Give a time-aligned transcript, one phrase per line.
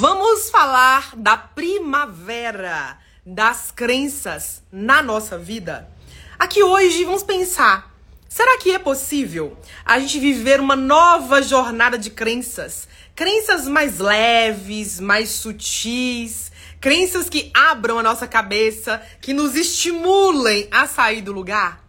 [0.00, 5.90] Vamos falar da primavera, das crenças na nossa vida.
[6.38, 7.92] Aqui hoje vamos pensar:
[8.28, 12.86] será que é possível a gente viver uma nova jornada de crenças?
[13.12, 20.86] Crenças mais leves, mais sutis, crenças que abram a nossa cabeça, que nos estimulem a
[20.86, 21.87] sair do lugar?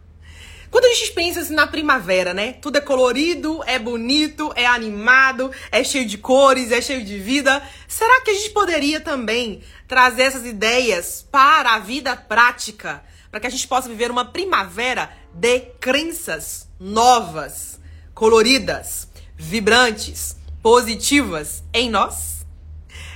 [0.70, 2.52] Quando a gente pensa assim na primavera, né?
[2.52, 7.60] Tudo é colorido, é bonito, é animado, é cheio de cores, é cheio de vida.
[7.88, 13.02] Será que a gente poderia também trazer essas ideias para a vida prática?
[13.32, 17.80] Para que a gente possa viver uma primavera de crenças novas,
[18.14, 22.46] coloridas, vibrantes, positivas em nós?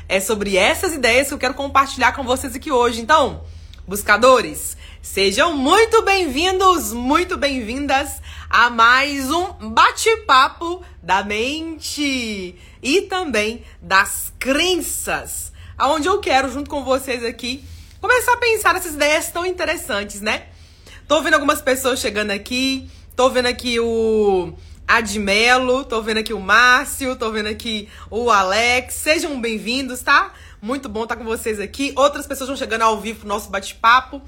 [0.09, 3.01] É sobre essas ideias que eu quero compartilhar com vocês aqui hoje.
[3.01, 3.45] Então,
[3.87, 14.33] buscadores, Sejam muito bem-vindos, muito bem-vindas a mais um bate-papo da mente e também das
[14.39, 17.63] crenças, aonde eu quero junto com vocês aqui
[18.01, 20.47] começar a pensar nessas ideias tão interessantes, né?
[21.07, 24.55] Tô vendo algumas pessoas chegando aqui, tô vendo aqui o
[24.89, 28.95] Admelo, tô vendo aqui o Márcio, tô vendo aqui o Alex.
[28.95, 30.33] Sejam bem-vindos, tá?
[30.63, 31.93] Muito bom estar com vocês aqui.
[31.95, 34.23] Outras pessoas vão chegando ao vivo pro nosso bate-papo.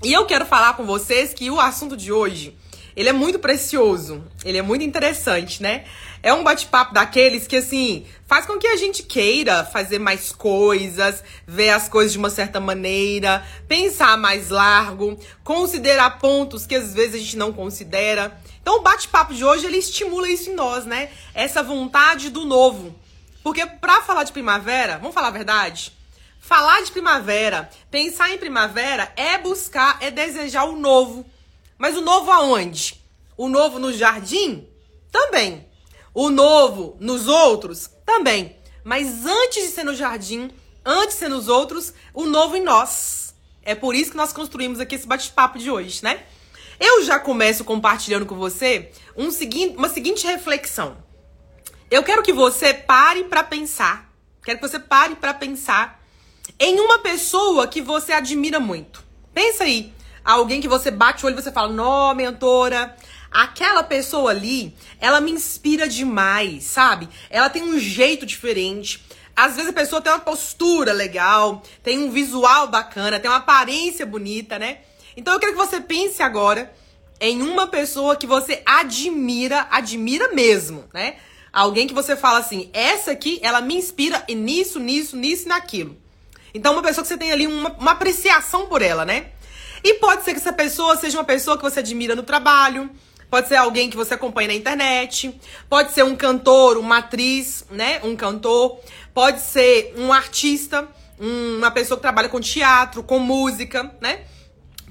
[0.00, 2.56] E eu quero falar com vocês que o assunto de hoje,
[2.94, 5.86] ele é muito precioso, ele é muito interessante, né?
[6.22, 11.24] É um bate-papo daqueles que, assim, faz com que a gente queira fazer mais coisas,
[11.44, 17.16] ver as coisas de uma certa maneira, pensar mais largo, considerar pontos que às vezes
[17.16, 18.40] a gente não considera.
[18.62, 21.10] Então, o bate-papo de hoje, ele estimula isso em nós, né?
[21.34, 22.94] Essa vontade do novo.
[23.42, 25.97] Porque pra falar de primavera, vamos falar a verdade?
[26.48, 31.26] Falar de primavera, pensar em primavera é buscar, é desejar o novo.
[31.76, 32.98] Mas o novo aonde?
[33.36, 34.66] O novo no jardim?
[35.12, 35.68] Também.
[36.14, 37.90] O novo nos outros?
[38.06, 38.56] Também.
[38.82, 40.50] Mas antes de ser no jardim,
[40.82, 43.34] antes de ser nos outros, o novo em nós.
[43.62, 46.24] É por isso que nós construímos aqui esse bate-papo de hoje, né?
[46.80, 49.28] Eu já começo compartilhando com você um
[49.76, 50.96] uma seguinte reflexão.
[51.90, 54.10] Eu quero que você pare para pensar.
[54.42, 55.97] Quero que você pare para pensar
[56.58, 59.04] em uma pessoa que você admira muito.
[59.32, 59.92] Pensa aí,
[60.24, 62.96] alguém que você bate o olho e você fala: "Nó, mentora,
[63.30, 67.08] aquela pessoa ali, ela me inspira demais, sabe?
[67.30, 69.04] Ela tem um jeito diferente.
[69.34, 74.04] Às vezes a pessoa tem uma postura legal, tem um visual bacana, tem uma aparência
[74.04, 74.78] bonita, né?
[75.16, 76.72] Então eu quero que você pense agora
[77.20, 81.16] em uma pessoa que você admira, admira mesmo, né?
[81.52, 85.96] Alguém que você fala assim, essa aqui, ela me inspira nisso, nisso, nisso e naquilo.
[86.58, 89.26] Então, uma pessoa que você tem ali uma, uma apreciação por ela, né?
[89.84, 92.90] E pode ser que essa pessoa seja uma pessoa que você admira no trabalho,
[93.30, 98.00] pode ser alguém que você acompanha na internet, pode ser um cantor, uma atriz, né?
[98.02, 98.80] Um cantor,
[99.14, 104.22] pode ser um artista, uma pessoa que trabalha com teatro, com música, né?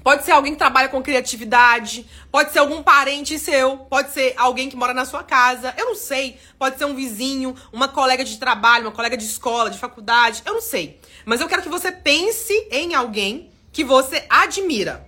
[0.08, 4.70] Pode ser alguém que trabalha com criatividade, pode ser algum parente seu, pode ser alguém
[4.70, 6.38] que mora na sua casa, eu não sei.
[6.58, 10.54] Pode ser um vizinho, uma colega de trabalho, uma colega de escola, de faculdade, eu
[10.54, 10.98] não sei.
[11.26, 15.06] Mas eu quero que você pense em alguém que você admira.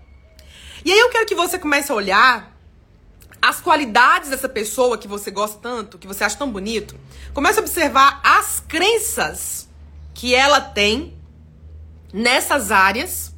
[0.85, 2.55] E aí eu quero que você comece a olhar
[3.41, 6.95] as qualidades dessa pessoa que você gosta tanto, que você acha tão bonito.
[7.33, 9.67] Comece a observar as crenças
[10.13, 11.19] que ela tem
[12.13, 13.30] nessas áreas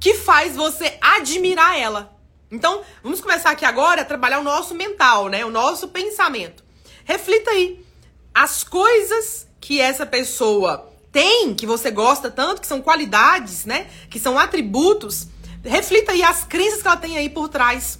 [0.00, 2.16] que faz você admirar ela.
[2.50, 5.44] Então, vamos começar aqui agora a trabalhar o nosso mental, né?
[5.44, 6.64] O nosso pensamento.
[7.04, 7.84] Reflita aí
[8.32, 13.88] as coisas que essa pessoa tem, que você gosta tanto, que são qualidades, né?
[14.10, 15.28] Que são atributos.
[15.64, 17.98] Reflita aí as crenças que ela tem aí por trás.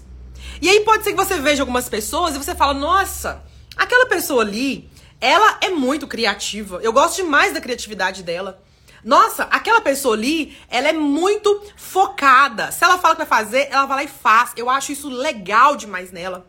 [0.60, 3.42] E aí pode ser que você veja algumas pessoas e você fala: "Nossa,
[3.76, 4.88] aquela pessoa ali,
[5.20, 6.78] ela é muito criativa.
[6.82, 8.62] Eu gosto demais da criatividade dela.
[9.06, 12.72] Nossa, aquela pessoa ali, ela é muito focada.
[12.72, 14.50] Se ela fala que vai fazer, ela vai lá e faz.
[14.56, 16.44] Eu acho isso legal demais nela.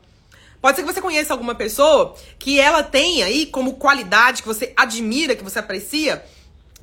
[0.59, 4.73] Pode ser que você conheça alguma pessoa que ela tem aí como qualidade que você
[4.75, 6.25] admira, que você aprecia.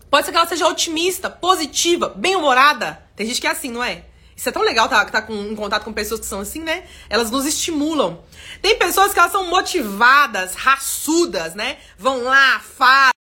[0.09, 3.03] Pode ser que ela seja otimista, positiva, bem-humorada.
[3.17, 4.05] Tem gente que é assim, não é?
[4.37, 6.85] Isso é tão legal tá, tá com, em contato com pessoas que são assim, né?
[7.11, 8.21] Elas nos estimulam.
[8.63, 11.79] Tem pessoas que elas são motivadas, raçudas, né?
[11.99, 13.14] Vão lá, fazem.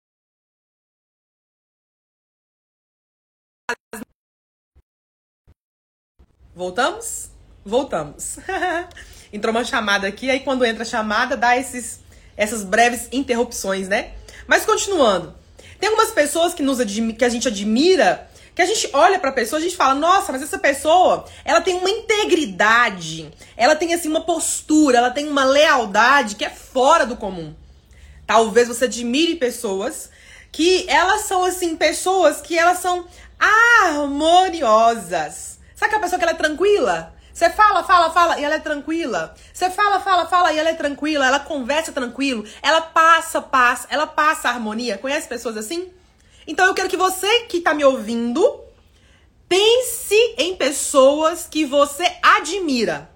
[6.55, 7.31] Voltamos?
[7.65, 8.37] Voltamos.
[9.33, 11.99] Entrou uma chamada aqui, aí quando entra a chamada, dá esses,
[12.37, 14.13] essas breves interrupções, né?
[14.47, 15.35] Mas continuando.
[15.81, 16.79] Tem algumas pessoas que, nos
[17.19, 20.43] que a gente admira, que a gente olha pra pessoa a gente fala, nossa, mas
[20.43, 26.37] essa pessoa, ela tem uma integridade, ela tem, assim, uma postura, ela tem uma lealdade
[26.37, 27.53] que é fora do comum.
[28.27, 30.09] Talvez você admire pessoas
[30.53, 33.07] que elas são assim pessoas que elas são
[33.39, 35.54] harmoniosas.
[35.75, 37.15] Sabe aquela pessoa que ela é tranquila?
[37.33, 39.35] Você fala, fala, fala e ela é tranquila.
[39.53, 41.27] Você fala, fala, fala e ela é tranquila.
[41.27, 42.45] Ela conversa tranquilo.
[42.63, 43.87] Ela passa paz.
[43.91, 44.99] Ela passa harmonia.
[44.99, 45.93] Conhece pessoas assim?
[46.47, 48.63] Então eu quero que você que tá me ouvindo
[49.49, 53.11] pense em pessoas que você admira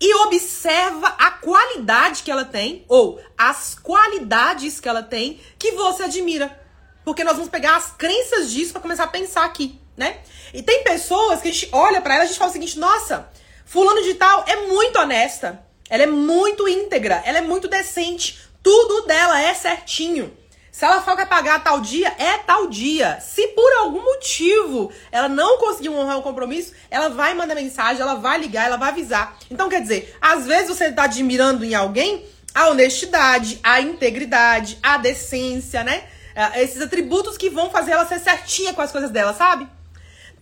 [0.00, 6.04] e observa a qualidade que ela tem ou as qualidades que ela tem que você
[6.04, 6.60] admira.
[7.04, 10.18] Porque nós vamos pegar as crenças disso para começar a pensar aqui, né?
[10.52, 12.78] E tem pessoas que a gente olha para ela e a gente fala o seguinte:
[12.78, 13.28] "Nossa,
[13.64, 15.62] fulano de tal é muito honesta.
[15.88, 18.38] Ela é muito íntegra, ela é muito decente.
[18.62, 20.32] Tudo dela é certinho.
[20.70, 23.20] Se ela fala que vai pagar tal dia, é tal dia.
[23.20, 28.14] Se por algum motivo ela não conseguiu honrar o compromisso, ela vai mandar mensagem, ela
[28.14, 29.36] vai ligar, ela vai avisar.
[29.50, 32.24] Então, quer dizer, às vezes você tá admirando em alguém
[32.54, 36.04] a honestidade, a integridade, a decência, né?
[36.34, 39.68] É, esses atributos que vão fazer ela ser certinha com as coisas dela, sabe?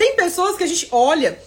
[0.00, 1.38] Tem pessoas que a gente olha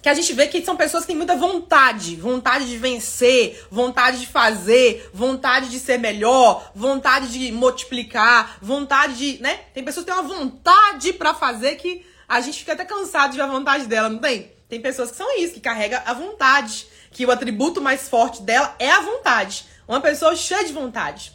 [0.00, 4.20] que a gente vê que são pessoas que têm muita vontade, vontade de vencer, vontade
[4.20, 9.60] de fazer, vontade de ser melhor, vontade de multiplicar, vontade de, né?
[9.74, 13.36] Tem pessoas que têm uma vontade para fazer que a gente fica até cansado de
[13.36, 14.52] ver a vontade dela, não tem?
[14.70, 18.74] Tem pessoas que são isso, que carrega a vontade, que o atributo mais forte dela
[18.78, 19.66] é a vontade.
[19.86, 21.30] Uma pessoa cheia de vontade.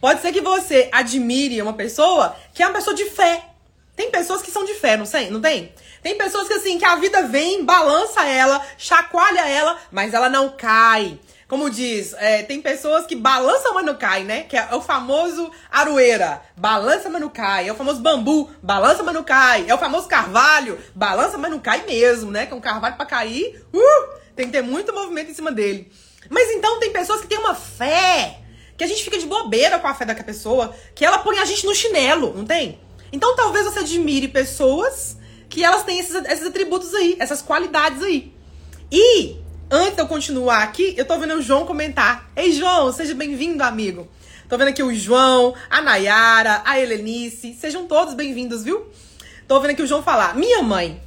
[0.00, 3.46] Pode ser que você admire uma pessoa que é uma pessoa de fé.
[3.96, 5.72] Tem pessoas que são de fé, não sei, não tem?
[6.04, 10.50] Tem pessoas que assim, que a vida vem, balança ela, chacoalha ela, mas ela não
[10.50, 11.18] cai.
[11.48, 14.42] Como diz, é, tem pessoas que balançam, mas não cai, né?
[14.42, 17.66] Que é o famoso aroeira, balança, mas não cai.
[17.70, 19.64] É o famoso bambu, balança, mas não cai.
[19.66, 22.44] É o famoso carvalho, balança, mas não cai mesmo, né?
[22.44, 25.90] Que é um carvalho para cair, uh, tem que ter muito movimento em cima dele.
[26.28, 28.40] Mas então tem pessoas que têm uma fé,
[28.76, 31.46] que a gente fica de bobeira com a fé daquela pessoa, que ela põe a
[31.46, 32.78] gente no chinelo, não tem?
[33.10, 35.23] Então talvez você admire pessoas
[35.54, 38.34] que elas têm esses, esses atributos aí, essas qualidades aí.
[38.90, 39.36] E,
[39.70, 42.28] antes de eu continuar aqui, eu tô vendo o João comentar.
[42.34, 44.08] Ei, João, seja bem-vindo, amigo.
[44.48, 47.54] Tô vendo aqui o João, a Nayara, a Helenice.
[47.54, 48.90] Sejam todos bem-vindos, viu?
[49.46, 50.34] Tô vendo aqui o João falar.
[50.34, 51.00] Minha mãe,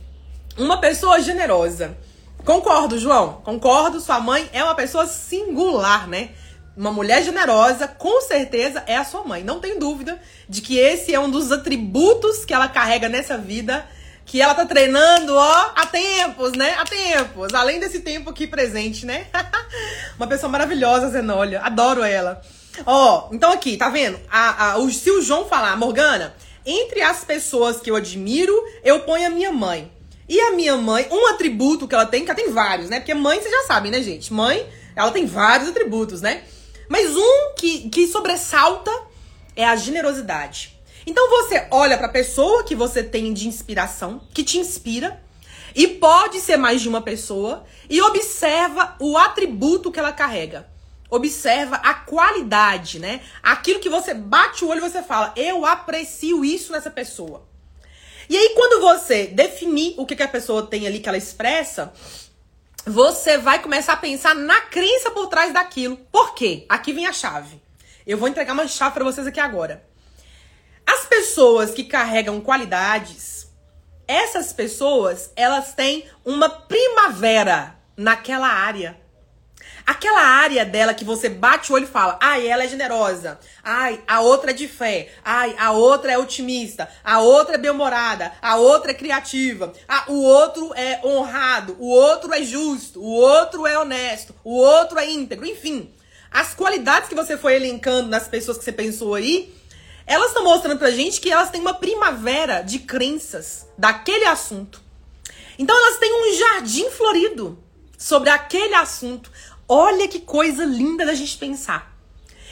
[0.57, 1.97] uma pessoa generosa.
[2.45, 3.41] Concordo, João.
[3.44, 6.29] Concordo, sua mãe é uma pessoa singular, né?
[6.77, 9.44] Uma mulher generosa, com certeza, é a sua mãe.
[9.44, 10.17] Não tem dúvida
[10.47, 13.85] de que esse é um dos atributos que ela carrega nessa vida
[14.27, 16.75] que ela tá treinando, ó, há tempos, né?
[16.77, 17.53] Há tempos.
[17.53, 19.27] Além desse tempo aqui presente, né?
[20.18, 21.62] Uma pessoa maravilhosa, Zenólia.
[21.62, 22.41] Adoro ela.
[22.85, 24.19] Ó, então aqui, tá vendo?
[24.29, 26.35] A, a, o, se o João falar, Morgana,
[26.65, 28.53] entre as pessoas que eu admiro,
[28.83, 29.89] eu ponho a minha mãe.
[30.27, 33.00] E a minha mãe, um atributo que ela tem, que ela tem vários, né?
[33.00, 34.33] Porque mãe, vocês já sabem, né, gente?
[34.33, 36.44] Mãe, ela tem vários atributos, né?
[36.89, 38.91] Mas um que, que sobressalta
[39.56, 40.76] é a generosidade.
[41.07, 45.24] Então você olha para a pessoa que você tem de inspiração, que te inspira,
[45.74, 50.68] e pode ser mais de uma pessoa, e observa o atributo que ela carrega.
[51.09, 53.21] Observa a qualidade, né?
[53.42, 57.48] Aquilo que você bate o olho e você fala, eu aprecio isso nessa pessoa.
[58.30, 61.94] E aí, quando você definir o que, que a pessoa tem ali que ela expressa,
[62.86, 65.95] você vai começar a pensar na crença por trás daquilo.
[66.12, 66.65] Por quê?
[66.68, 67.62] Aqui vem a chave.
[68.06, 69.88] Eu vou entregar uma chave para vocês aqui agora.
[70.88, 73.51] As pessoas que carregam qualidades,
[74.07, 78.97] essas pessoas, elas têm uma primavera naquela área.
[79.85, 83.38] Aquela área dela que você bate o olho e fala: ai, ela é generosa.
[83.64, 85.09] Ai, a outra é de fé.
[85.23, 86.90] Ai, a outra é otimista.
[87.04, 88.31] A outra é bem-humorada.
[88.42, 89.73] A outra é criativa.
[89.88, 91.76] Ah, o outro é honrado.
[91.80, 93.02] O outro é justo.
[93.02, 94.35] O outro é honesto.
[94.44, 95.45] O outro é íntegro.
[95.45, 95.90] Enfim,
[96.31, 99.54] as qualidades que você foi elencando nas pessoas que você pensou aí
[100.07, 104.81] elas estão mostrando pra gente que elas têm uma primavera de crenças daquele assunto.
[105.59, 107.61] Então elas têm um jardim florido
[107.97, 109.30] sobre aquele assunto.
[109.68, 111.94] Olha que coisa linda da gente pensar.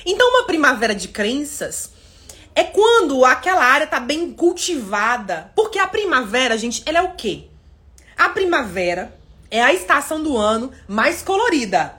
[0.06, 1.92] Então uma primavera de crenças
[2.54, 5.52] é quando aquela área tá bem cultivada.
[5.56, 7.46] Porque a primavera, gente, ela é o quê?
[8.18, 9.18] A primavera
[9.50, 11.96] é a estação do ano mais colorida.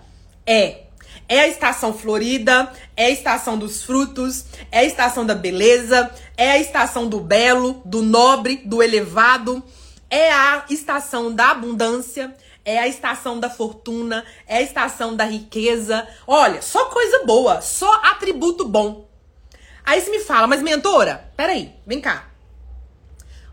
[0.46, 0.85] É
[1.28, 6.52] é a estação florida, é a estação dos frutos, é a estação da beleza, é
[6.52, 9.62] a estação do belo, do nobre, do elevado,
[10.08, 16.06] é a estação da abundância, é a estação da fortuna, é a estação da riqueza.
[16.26, 19.08] Olha, só coisa boa, só atributo bom.
[19.84, 22.28] Aí você me fala, mas mentora, peraí, vem cá.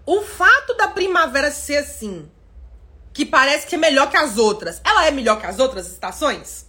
[0.05, 2.29] O fato da primavera ser assim,
[3.13, 6.65] que parece que é melhor que as outras, ela é melhor que as outras estações?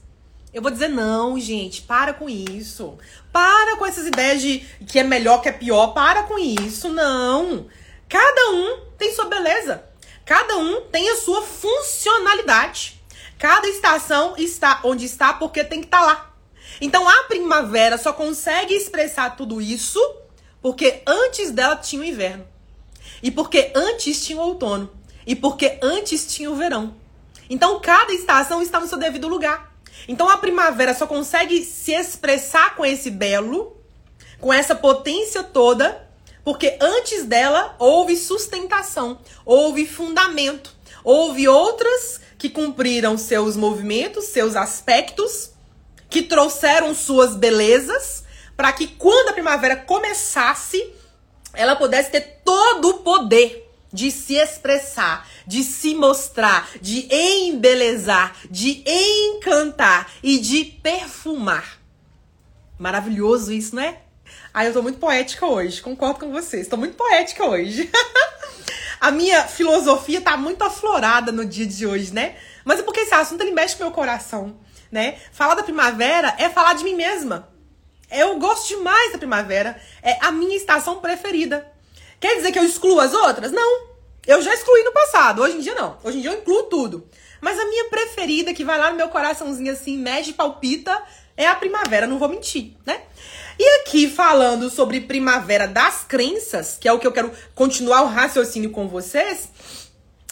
[0.55, 2.97] Eu vou dizer, não, gente, para com isso.
[3.33, 5.89] Para com essas ideias de que é melhor, que é pior.
[5.89, 7.67] Para com isso, não.
[8.09, 9.85] Cada um tem sua beleza.
[10.25, 13.03] Cada um tem a sua funcionalidade.
[13.37, 16.35] Cada estação está onde está porque tem que estar tá lá.
[16.81, 19.99] Então a primavera só consegue expressar tudo isso
[20.63, 22.47] porque antes dela tinha o inverno.
[23.21, 24.89] E porque antes tinha o outono.
[25.27, 26.95] E porque antes tinha o verão.
[27.51, 29.74] Então cada estação está no seu devido lugar.
[30.07, 33.77] Então a primavera só consegue se expressar com esse belo,
[34.41, 36.07] com essa potência toda,
[36.45, 45.51] porque antes dela houve sustentação, houve fundamento, houve outras que cumpriram seus movimentos, seus aspectos,
[46.11, 48.25] que trouxeram suas belezas,
[48.57, 50.93] para que quando a primavera começasse,
[51.55, 53.63] ela pudesse ter todo o poder
[53.95, 61.79] de se expressar, de se mostrar, de embelezar, de encantar e de perfumar.
[62.77, 63.99] Maravilhoso isso, né?
[64.53, 66.67] Ai, eu tô muito poética hoje, concordo com vocês.
[66.67, 67.89] Tô muito poética hoje.
[69.01, 72.37] a minha filosofia tá muito aflorada no dia de hoje, né?
[72.65, 74.57] Mas é porque esse assunto ele mexe com meu coração,
[74.91, 75.19] né?
[75.33, 77.49] Falar da primavera é falar de mim mesma.
[78.11, 81.74] Eu gosto demais da primavera, é a minha estação preferida.
[82.25, 83.52] Quer dizer que eu excluo as outras?
[83.52, 83.88] Não.
[84.26, 85.99] Eu já excluí no passado, hoje em dia não.
[86.02, 87.07] Hoje em dia eu incluo tudo.
[87.38, 91.02] Mas a minha preferida, que vai lá no meu coraçãozinho assim, mexe palpita,
[91.37, 93.02] é a primavera, não vou mentir, né?
[93.59, 98.07] E aqui falando sobre primavera das crenças, que é o que eu quero continuar o
[98.07, 99.50] raciocínio com vocês,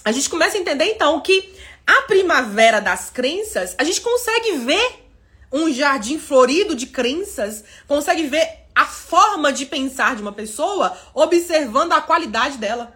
[0.02, 1.52] a gente começa a entender então que
[1.87, 5.04] a primavera das crenças, a gente consegue ver
[5.52, 11.93] um jardim florido de crenças, consegue ver a forma de pensar de uma pessoa observando
[11.93, 12.93] a qualidade dela,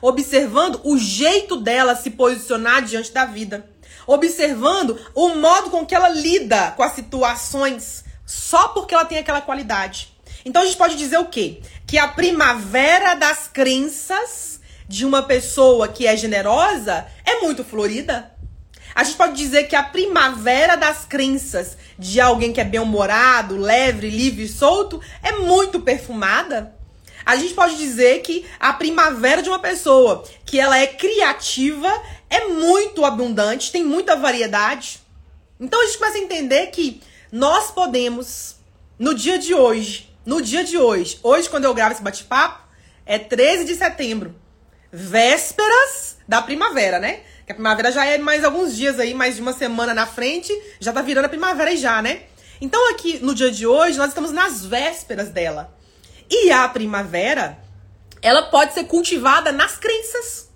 [0.00, 3.68] observando o jeito dela se posicionar diante da vida,
[4.06, 9.40] observando o modo com que ela lida com as situações só porque ela tem aquela
[9.40, 10.14] qualidade.
[10.44, 11.60] Então a gente pode dizer o quê?
[11.86, 18.33] Que a primavera das crenças de uma pessoa que é generosa é muito florida.
[18.94, 24.08] A gente pode dizer que a primavera das crenças de alguém que é bem-humorado, leve,
[24.08, 26.74] livre e solto é muito perfumada.
[27.26, 31.90] A gente pode dizer que a primavera de uma pessoa que ela é criativa
[32.28, 35.00] é muito abundante, tem muita variedade.
[35.58, 37.00] Então a gente começa a entender que
[37.32, 38.56] nós podemos,
[38.98, 42.62] no dia de hoje, no dia de hoje, hoje quando eu gravo esse bate-papo,
[43.06, 44.34] é 13 de setembro,
[44.92, 47.20] vésperas da primavera, né?
[47.46, 50.52] Que a primavera já é mais alguns dias aí, mais de uma semana na frente,
[50.80, 52.22] já tá virando a primavera já, né?
[52.60, 55.76] Então aqui no dia de hoje nós estamos nas vésperas dela.
[56.30, 57.58] E a primavera,
[58.22, 60.48] ela pode ser cultivada nas crenças.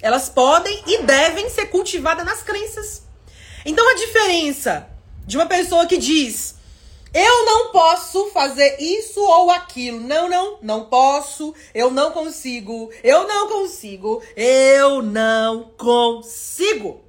[0.00, 3.02] Elas podem e devem ser cultivadas nas crenças.
[3.64, 4.88] Então a diferença
[5.26, 6.54] de uma pessoa que diz:
[7.12, 10.00] eu não posso fazer isso ou aquilo.
[10.00, 11.54] Não, não, não posso.
[11.74, 12.90] Eu não consigo.
[13.02, 14.22] Eu não consigo.
[14.36, 17.02] Eu não consigo.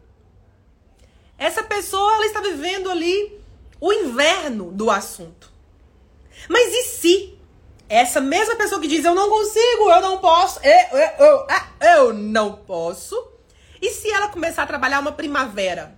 [1.37, 3.39] Essa pessoa ela está vivendo ali
[3.79, 5.51] o inverno do assunto.
[6.47, 7.39] Mas e se
[7.89, 11.67] essa mesma pessoa que diz eu não consigo, eu não posso, eu, eu, eu, ah,
[11.81, 13.27] eu não posso,
[13.81, 15.93] e se ela começar a trabalhar uma primavera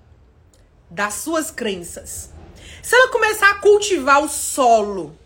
[0.89, 2.32] das suas crenças?
[2.83, 5.17] Se ela começar a cultivar o solo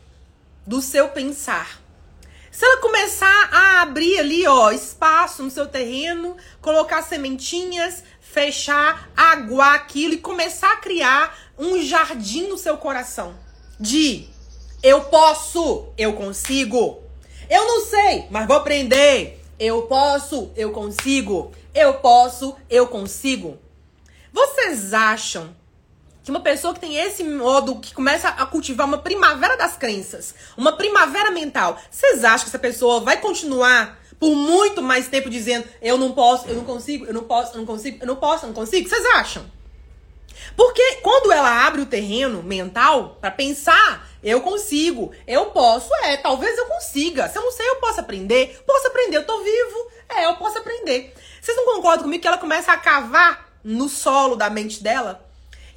[0.63, 1.81] do seu pensar,
[2.51, 9.73] se ela começar a abrir ali, ó, espaço no seu terreno, colocar sementinhas, fechar, aguar
[9.73, 13.35] aquilo e começar a criar um jardim no seu coração
[13.79, 14.29] de
[14.83, 17.01] eu posso, eu consigo.
[17.49, 19.43] Eu não sei, mas vou aprender.
[19.59, 21.51] Eu posso, eu consigo.
[21.73, 23.57] Eu posso, eu consigo.
[24.31, 25.55] Vocês acham
[26.31, 30.73] uma pessoa que tem esse modo, que começa a cultivar uma primavera das crenças, uma
[30.73, 35.97] primavera mental, vocês acham que essa pessoa vai continuar por muito mais tempo dizendo eu
[35.97, 38.47] não posso, eu não consigo, eu não posso, eu não consigo, eu não posso, eu
[38.47, 38.89] não consigo?
[38.89, 39.45] Vocês acham?
[40.55, 46.57] Porque quando ela abre o terreno mental para pensar, eu consigo, eu posso, é, talvez
[46.57, 47.29] eu consiga.
[47.29, 48.59] Se eu não sei, eu posso aprender.
[48.65, 49.91] Posso aprender, eu tô vivo.
[50.09, 51.13] É, eu posso aprender.
[51.41, 55.26] Vocês não concordam comigo que ela começa a cavar no solo da mente dela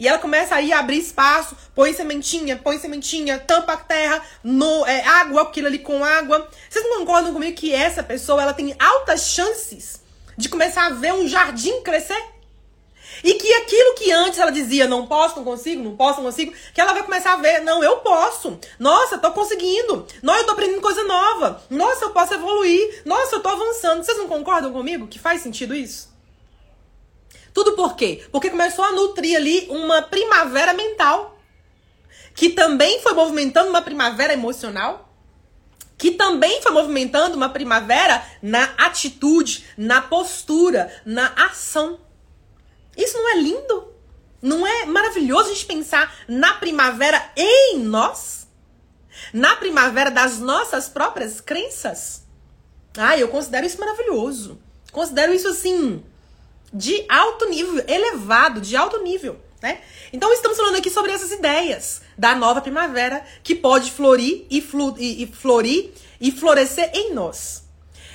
[0.00, 4.87] e ela começa aí a abrir espaço, põe sementinha, põe sementinha, tampa a terra, no,
[4.87, 6.49] é, água, aquilo ali com água.
[6.71, 10.00] Vocês não concordam comigo que essa pessoa ela tem altas chances
[10.38, 12.19] de começar a ver um jardim crescer?
[13.23, 16.54] E que aquilo que antes ela dizia, não posso, não consigo, não posso, não consigo,
[16.73, 18.59] que ela vai começar a ver, não, eu posso.
[18.78, 20.07] Nossa, tô conseguindo.
[20.23, 21.62] Nossa, eu tô aprendendo coisa nova.
[21.69, 23.02] Nossa, eu posso evoluir.
[23.04, 24.02] Nossa, eu tô avançando.
[24.02, 26.10] Vocês não concordam comigo que faz sentido isso?
[27.52, 28.25] Tudo por quê?
[28.30, 31.38] Porque começou a nutrir ali uma primavera mental.
[32.35, 35.11] que também foi movimentando uma primavera emocional?
[36.00, 42.00] que também foi movimentando uma primavera na atitude, na postura, na ação.
[42.97, 43.92] Isso não é lindo?
[44.40, 48.49] Não é maravilhoso a gente pensar na primavera em nós?
[49.30, 52.25] Na primavera das nossas próprias crenças?
[52.97, 54.59] Ah, eu considero isso maravilhoso.
[54.90, 56.02] Considero isso assim
[56.72, 59.80] de alto nível, elevado, de alto nível, né?
[60.12, 64.94] Então estamos falando aqui sobre essas ideias da nova primavera que pode florir e, flu
[64.98, 67.64] e, e florir e florescer em nós.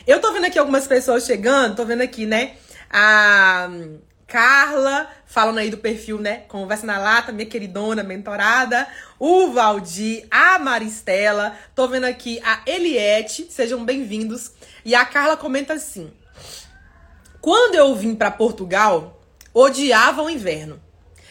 [0.07, 2.57] Eu tô vendo aqui algumas pessoas chegando, tô vendo aqui, né?
[2.89, 3.69] A
[4.27, 6.43] Carla, falando aí do perfil, né?
[6.47, 8.87] Conversa na Lata, minha queridona, mentorada.
[9.19, 11.55] O Valdir, a Maristela.
[11.73, 14.51] Tô vendo aqui a Eliette, sejam bem-vindos.
[14.83, 16.11] E a Carla comenta assim:
[17.45, 19.21] Quando eu vim para Portugal,
[19.53, 20.81] odiava o inverno.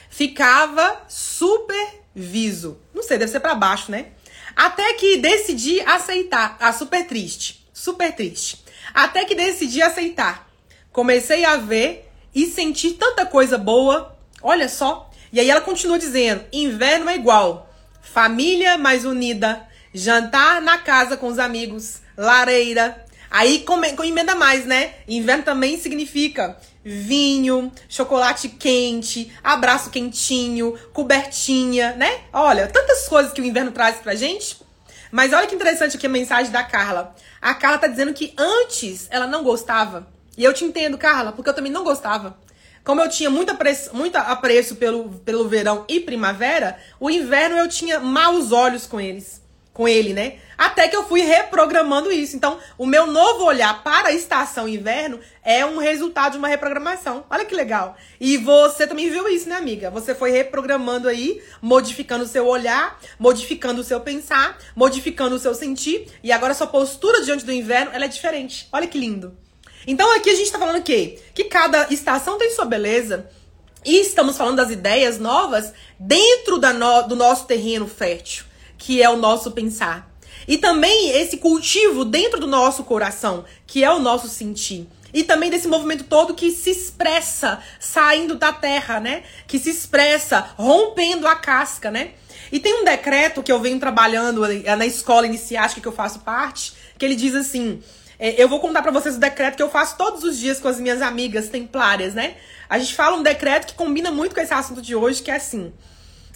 [0.08, 2.78] Ficava super viso.
[2.94, 4.12] Não sei, deve ser para baixo, né?
[4.54, 6.56] Até que decidi aceitar.
[6.60, 7.66] Ah, super triste.
[7.72, 8.62] Super triste.
[8.94, 10.48] Até que decidi aceitar.
[10.92, 14.16] Comecei a ver e sentir tanta coisa boa.
[14.40, 15.10] Olha só.
[15.32, 17.68] E aí ela continua dizendo: inverno é igual.
[18.00, 19.66] Família mais unida.
[19.92, 22.02] Jantar na casa com os amigos.
[22.16, 23.03] Lareira.
[23.34, 24.94] Aí com emenda mais, né?
[25.08, 32.20] Inverno também significa vinho, chocolate quente, abraço quentinho, cobertinha, né?
[32.32, 34.58] Olha, tantas coisas que o inverno traz pra gente.
[35.10, 37.12] Mas olha que interessante aqui a mensagem da Carla.
[37.42, 40.06] A Carla tá dizendo que antes ela não gostava.
[40.38, 42.38] E eu te entendo, Carla, porque eu também não gostava.
[42.84, 47.68] Como eu tinha muito apreço, muito apreço pelo, pelo verão e primavera, o inverno eu
[47.68, 49.42] tinha maus olhos com eles
[49.74, 50.36] com ele, né?
[50.56, 52.36] Até que eu fui reprogramando isso.
[52.36, 57.24] Então, o meu novo olhar para a estação inverno é um resultado de uma reprogramação.
[57.28, 57.96] Olha que legal.
[58.20, 59.90] E você também viu isso, né, amiga?
[59.90, 65.54] Você foi reprogramando aí, modificando o seu olhar, modificando o seu pensar, modificando o seu
[65.56, 66.06] sentir.
[66.22, 68.68] E agora sua postura diante do inverno, ela é diferente.
[68.72, 69.36] Olha que lindo.
[69.88, 71.18] Então, aqui a gente tá falando o quê?
[71.34, 73.28] Que cada estação tem sua beleza.
[73.84, 78.44] E estamos falando das ideias novas dentro no, do nosso terreno fértil
[78.84, 80.14] que é o nosso pensar.
[80.46, 84.86] E também esse cultivo dentro do nosso coração, que é o nosso sentir.
[85.14, 89.22] E também desse movimento todo que se expressa saindo da terra, né?
[89.46, 92.10] Que se expressa rompendo a casca, né?
[92.52, 94.42] E tem um decreto que eu venho trabalhando
[94.76, 97.82] na escola iniciática que eu faço parte, que ele diz assim:
[98.18, 100.68] é, eu vou contar para vocês o decreto que eu faço todos os dias com
[100.68, 102.34] as minhas amigas templárias, né?
[102.68, 105.36] A gente fala um decreto que combina muito com esse assunto de hoje, que é
[105.36, 105.72] assim: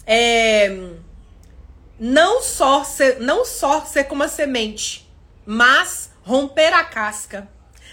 [0.03, 0.89] é,
[1.99, 5.05] não só ser, não só ser como a semente,
[5.45, 7.49] mas romper a casca.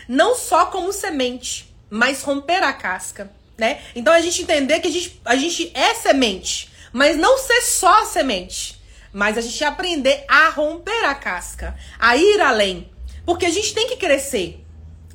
[0.08, 3.82] Não só como semente, mas romper a casca, né?
[3.96, 8.04] Então a gente entender que a gente, a gente é semente, mas não ser só
[8.04, 8.80] semente,
[9.12, 12.88] mas a gente aprender a romper a casca, a ir além,
[13.24, 14.64] porque a gente tem que crescer.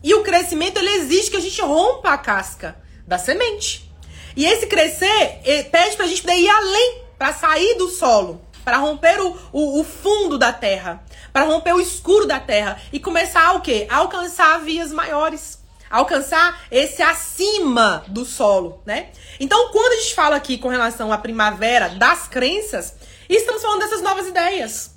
[0.04, 2.76] E o crescimento ele exige que a gente rompa a casca
[3.08, 3.90] da semente.
[4.36, 5.40] E esse crescer
[5.72, 10.38] pede pra gente ir além, para sair do solo para romper o, o, o, fundo
[10.38, 13.88] da terra, para romper o escuro da terra e começar o quê?
[13.90, 19.10] A alcançar vias maiores, alcançar esse acima do solo, né?
[19.40, 22.96] Então, quando a gente fala aqui com relação à primavera das crenças,
[23.28, 24.92] estamos falando dessas novas ideias.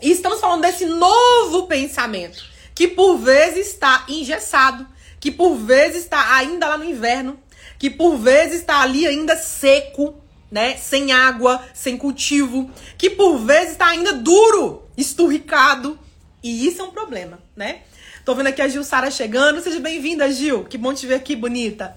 [0.00, 4.86] E estamos falando desse novo pensamento, que por vezes está engessado,
[5.18, 7.38] que por vezes está ainda lá no inverno,
[7.78, 10.76] que por vezes está ali ainda seco, né?
[10.76, 15.98] Sem água, sem cultivo, que por vezes está ainda duro, esturricado.
[16.42, 17.82] E isso é um problema, né?
[18.24, 19.60] Tô vendo aqui a Gil Sara chegando.
[19.60, 20.64] Seja bem-vinda, Gil.
[20.64, 21.96] Que bom te ver aqui, bonita.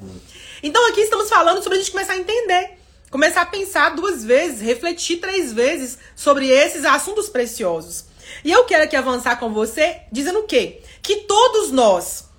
[0.64, 2.78] Então aqui estamos falando sobre a gente começar a entender.
[3.10, 8.06] Começar a pensar duas vezes, refletir três vezes sobre esses assuntos preciosos.
[8.46, 10.82] E eu quero aqui avançar com você dizendo o quê?
[11.02, 12.30] Que todos nós,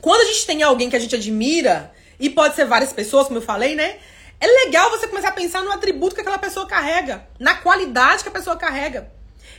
[0.00, 3.38] quando a gente tem alguém que a gente admira, e pode ser várias pessoas, como
[3.38, 3.96] eu falei, né?
[4.42, 8.28] É legal você começar a pensar no atributo que aquela pessoa carrega, na qualidade que
[8.28, 9.08] a pessoa carrega.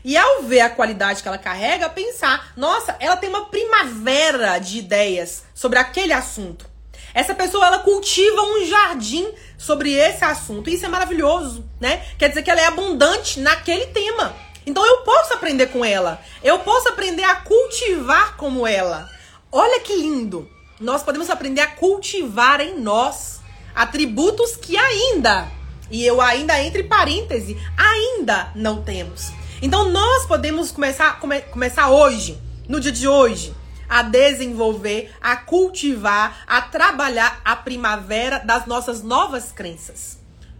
[0.04, 4.80] E ao ver a qualidade que ela carrega, pensar, nossa, ela tem uma primavera de
[4.80, 6.66] ideias sobre aquele assunto.
[7.14, 9.26] Essa pessoa ela cultiva um jardim
[9.58, 10.70] sobre esse assunto.
[10.70, 12.06] Isso é maravilhoso, né?
[12.18, 14.36] Quer dizer que ela é abundante naquele tema.
[14.66, 16.22] Então eu posso aprender com ela.
[16.44, 19.10] Eu posso aprender a cultivar como ela.
[19.50, 20.52] Olha que lindo.
[20.78, 23.42] Nós podemos aprender a cultivar em nós
[23.76, 25.48] atributos que ainda,
[25.90, 29.32] e eu ainda entre parênteses, ainda não temos.
[29.62, 33.54] Então nós podemos começar, come, começar hoje, no dia de hoje,
[33.90, 40.18] a desenvolver, a cultivar, a trabalhar a primavera das nossas novas crenças.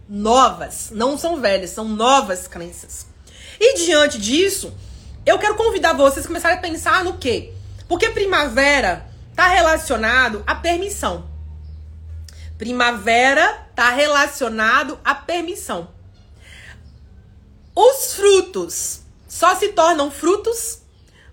[0.08, 3.06] novas, não são velhas, são novas crenças.
[3.58, 4.72] E diante disso,
[5.24, 7.52] eu quero convidar vocês a começarem a pensar no quê?
[7.88, 11.24] Porque primavera está relacionado à permissão.
[12.58, 15.92] Primavera está relacionado à permissão.
[17.74, 20.82] Os frutos só se tornam frutos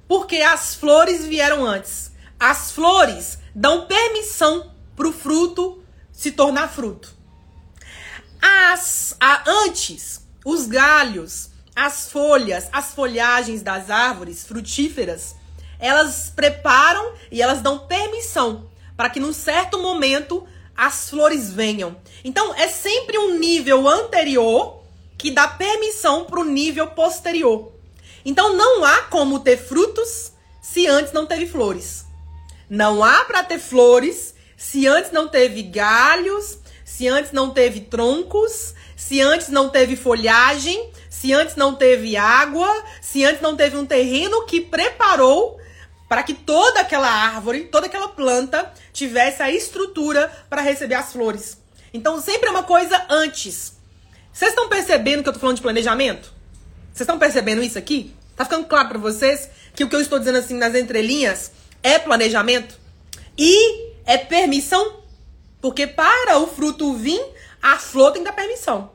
[0.08, 2.12] porque as flores vieram antes.
[2.40, 7.14] As flores dão permissão para o fruto se tornar fruto.
[8.42, 15.36] As, a, antes, os galhos, as folhas, as folhagens das árvores frutíferas,
[15.80, 21.96] elas preparam e elas dão permissão para que num certo momento as flores venham.
[22.24, 24.82] Então é sempre um nível anterior
[25.18, 27.72] que dá permissão para o nível posterior.
[28.26, 30.32] Então não há como ter frutos
[30.62, 32.06] se antes não teve flores.
[32.70, 38.74] Não há para ter flores se antes não teve galhos, se antes não teve troncos,
[38.96, 42.70] se antes não teve folhagem, se antes não teve água,
[43.02, 45.61] se antes não teve um terreno que preparou
[46.12, 51.58] para que toda aquela árvore, toda aquela planta tivesse a estrutura para receber as flores.
[51.93, 53.78] Então sempre é uma coisa antes.
[54.34, 56.34] Vocês estão percebendo que eu tô falando de planejamento?
[56.88, 58.13] Vocês estão percebendo isso aqui?
[58.36, 61.97] Tá ficando claro para vocês que o que eu estou dizendo assim nas entrelinhas é
[61.97, 62.78] planejamento
[63.38, 65.04] e é permissão?
[65.62, 67.24] Porque para o fruto vir,
[67.62, 68.91] a flor tem que dar permissão.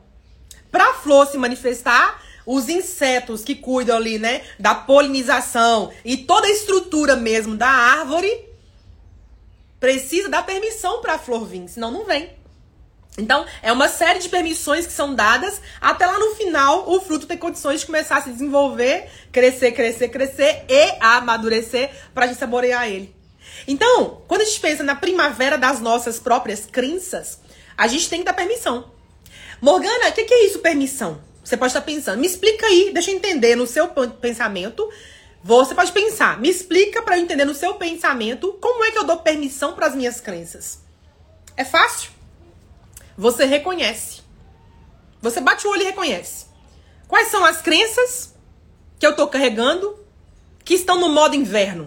[0.71, 6.47] Para a flor se manifestar, os insetos que cuidam ali, né, da polinização e toda
[6.47, 8.47] a estrutura mesmo da árvore
[9.81, 12.31] precisa dar permissão para a flor vir, senão não vem.
[13.17, 17.25] Então, é uma série de permissões que são dadas até lá no final o fruto
[17.25, 22.39] ter condições de começar a se desenvolver, crescer, crescer, crescer e amadurecer para a gente
[22.39, 23.13] saborear ele.
[23.67, 27.39] Então, quando a gente pensa na primavera das nossas próprias crenças,
[27.75, 28.89] a gente tem que dar permissão.
[29.59, 31.19] Morgana, o que, que é isso, permissão?
[31.47, 34.91] Você pode estar pensando, me explica aí, deixa eu entender no seu pensamento.
[35.41, 39.05] Você pode pensar, me explica para eu entender no seu pensamento como é que eu
[39.05, 40.79] dou permissão para as minhas crenças.
[41.55, 42.11] É fácil.
[43.17, 44.23] Você reconhece.
[45.21, 46.47] Você bate o olho e reconhece.
[47.07, 48.35] Quais são as crenças
[48.99, 49.97] que eu estou carregando
[50.65, 51.85] que estão no modo inverno?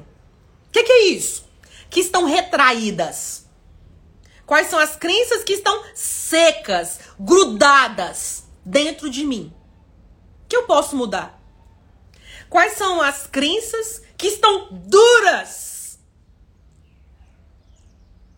[0.69, 1.47] O que, que é isso?
[1.91, 3.45] Que estão retraídas.
[4.47, 9.53] Quais são as crenças que estão secas, grudadas dentro de mim?
[10.49, 11.41] Que eu posso mudar?
[12.49, 15.99] Quais são as crenças que estão duras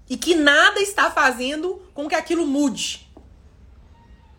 [0.08, 3.10] e que nada está fazendo com que aquilo mude?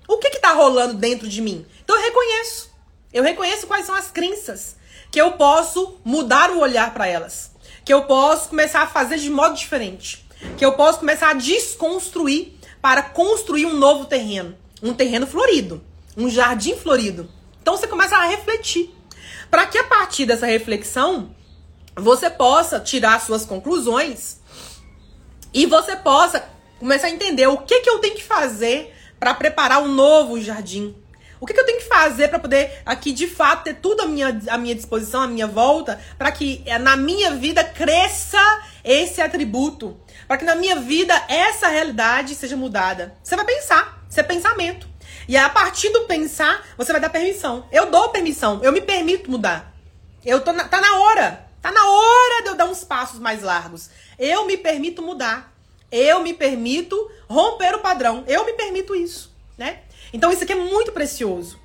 [0.07, 1.65] O que está rolando dentro de mim?
[1.83, 2.71] Então eu reconheço.
[3.11, 4.75] Eu reconheço quais são as crenças
[5.11, 7.51] que eu posso mudar o olhar para elas,
[7.85, 10.23] que eu posso começar a fazer de modo diferente
[10.57, 15.81] que eu posso começar a desconstruir para construir um novo terreno, um terreno florido,
[16.17, 17.29] um jardim florido.
[17.61, 18.93] Então você começa a refletir,
[19.49, 21.33] para que a partir dessa reflexão
[21.95, 24.41] você possa tirar suas conclusões
[25.53, 26.43] e você possa
[26.79, 30.93] começar a entender o que que eu tenho que fazer para preparar um novo jardim.
[31.39, 34.05] O que, que eu tenho que fazer para poder aqui de fato ter tudo à
[34.05, 38.39] minha, à minha disposição, à minha volta, para que eh, na minha vida cresça
[38.81, 43.13] esse atributo, para que na minha vida essa realidade seja mudada.
[43.21, 44.88] Você vai pensar, isso é pensamento.
[45.28, 47.67] E a partir do pensar, você vai dar permissão.
[47.71, 49.76] Eu dou permissão, eu me permito mudar.
[50.23, 51.47] Eu tô na, tá na hora.
[51.60, 53.89] Tá na hora de eu dar uns passos mais largos.
[54.19, 55.52] Eu me permito mudar.
[55.91, 56.95] Eu me permito
[57.28, 58.23] romper o padrão.
[58.28, 59.80] Eu me permito isso, né?
[60.13, 61.60] Então isso aqui é muito precioso.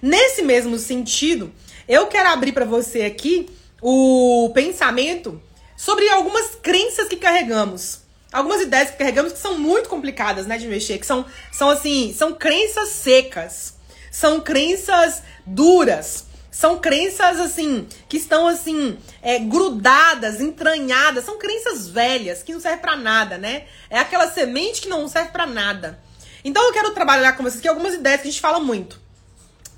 [0.00, 1.52] Nesse mesmo sentido,
[1.88, 3.50] eu quero abrir para você aqui
[3.82, 5.42] o pensamento
[5.76, 8.02] sobre algumas crenças que carregamos.
[8.32, 12.14] Algumas ideias que carregamos que são muito complicadas, né, de mexer, que são, são assim,
[12.16, 13.74] são crenças secas,
[14.10, 22.42] são crenças duras, são crenças assim que estão assim é, grudadas, entranhadas, são crenças velhas
[22.42, 23.66] que não servem para nada, né?
[23.88, 25.98] É aquela semente que não serve para nada.
[26.44, 29.00] Então eu quero trabalhar com vocês aqui algumas ideias que a gente fala muito.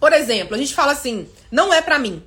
[0.00, 2.24] Por exemplo, a gente fala assim: não é para mim.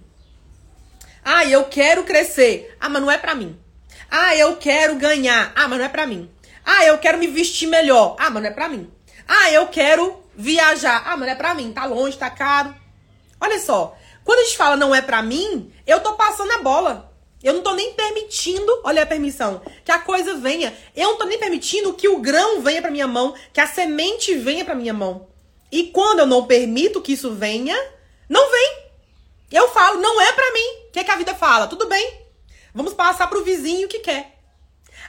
[1.26, 2.76] Ah, eu quero crescer.
[2.80, 3.58] Ah, mas não é para mim.
[4.16, 5.52] Ah, eu quero ganhar.
[5.56, 6.30] Ah, mas não é pra mim.
[6.64, 8.16] Ah, eu quero me vestir melhor.
[8.20, 8.88] Ah, mas não é pra mim.
[9.28, 11.02] Ah, eu quero viajar.
[11.04, 11.74] Ah, mas não é pra mim.
[11.74, 12.76] Tá longe, tá caro.
[13.42, 13.98] Olha só.
[14.24, 17.12] Quando a gente fala não é pra mim, eu tô passando a bola.
[17.42, 20.72] Eu não tô nem permitindo, olha a permissão, que a coisa venha.
[20.96, 24.36] Eu não tô nem permitindo que o grão venha pra minha mão, que a semente
[24.36, 25.28] venha pra minha mão.
[25.72, 27.76] E quando eu não permito que isso venha,
[28.30, 28.78] não vem.
[29.52, 30.88] Eu falo, não é pra mim.
[30.88, 31.68] O que, é que a vida fala?
[31.68, 32.23] Tudo bem,
[32.74, 34.40] Vamos passar pro vizinho que quer.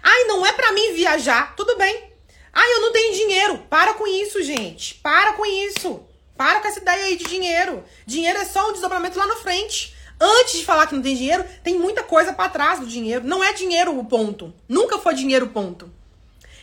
[0.03, 1.55] Ai, não é para mim viajar.
[1.57, 2.13] Tudo bem.
[2.53, 3.59] Ah, eu não tenho dinheiro.
[3.71, 4.97] Para com isso, gente.
[4.97, 6.05] Para com isso.
[6.37, 7.85] Para com essa ideia aí de dinheiro.
[8.07, 9.95] Dinheiro é só um desdobramento lá na frente.
[10.21, 13.27] Antes de falar que não tem dinheiro, tem muita coisa para trás do dinheiro.
[13.27, 14.55] Não é dinheiro o ponto.
[14.69, 15.91] Nunca foi dinheiro o ponto.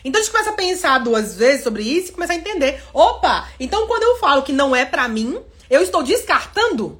[0.03, 2.81] Então a gente começa a pensar duas vezes sobre isso e começa a entender.
[2.93, 6.99] Opa, então quando eu falo que não é para mim, eu estou descartando?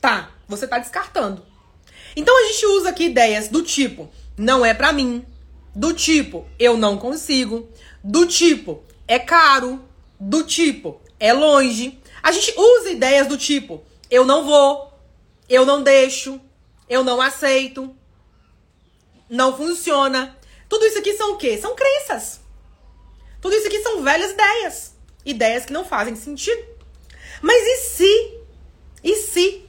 [0.00, 1.51] Tá, você tá descartando.
[2.14, 5.24] Então a gente usa aqui ideias do tipo, não é para mim,
[5.74, 7.68] do tipo, eu não consigo,
[8.04, 9.82] do tipo, é caro,
[10.20, 11.98] do tipo, é longe.
[12.22, 14.92] A gente usa ideias do tipo, eu não vou,
[15.48, 16.40] eu não deixo,
[16.88, 17.94] eu não aceito,
[19.28, 20.36] não funciona.
[20.68, 21.58] Tudo isso aqui são o quê?
[21.58, 22.40] São crenças.
[23.40, 24.94] Tudo isso aqui são velhas ideias.
[25.24, 26.62] Ideias que não fazem sentido.
[27.40, 28.40] Mas e se?
[29.02, 29.66] E se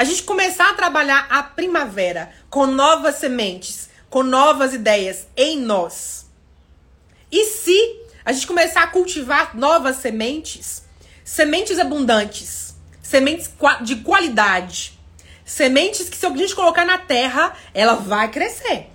[0.00, 6.24] a gente começar a trabalhar a primavera com novas sementes, com novas ideias em nós?
[7.30, 10.84] E se a gente começar a cultivar novas sementes,
[11.22, 13.50] sementes abundantes, sementes
[13.82, 14.98] de qualidade,
[15.44, 18.86] sementes que se a gente colocar na terra, ela vai crescer.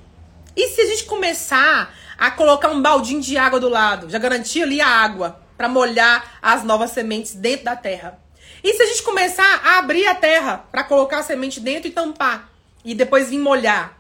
[0.55, 4.63] E se a gente começar a colocar um baldinho de água do lado, já garantia
[4.63, 8.24] ali a água para molhar as novas sementes dentro da terra?
[8.65, 11.91] E se a gente começar a abrir a terra para colocar a semente dentro e
[11.91, 12.51] tampar
[12.83, 13.95] e depois vir molhar?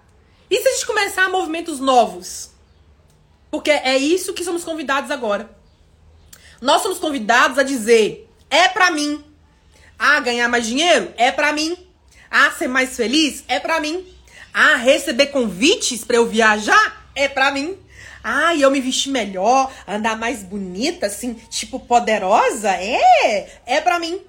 [0.49, 2.49] E se a gente começar movimentos novos?
[3.51, 5.55] Porque é isso que somos convidados agora.
[6.59, 9.23] Nós somos convidados a dizer: é para mim.
[9.99, 11.13] Ah, ganhar mais dinheiro?
[11.15, 11.77] É para mim.
[12.31, 13.43] Ah, ser mais feliz?
[13.47, 14.03] É para mim.
[14.51, 17.77] Ah, receber convites para eu viajar é para mim.
[18.23, 22.71] Ah, e eu me vestir melhor, andar mais bonita, assim, tipo poderosa?
[22.71, 24.19] É, é para mim.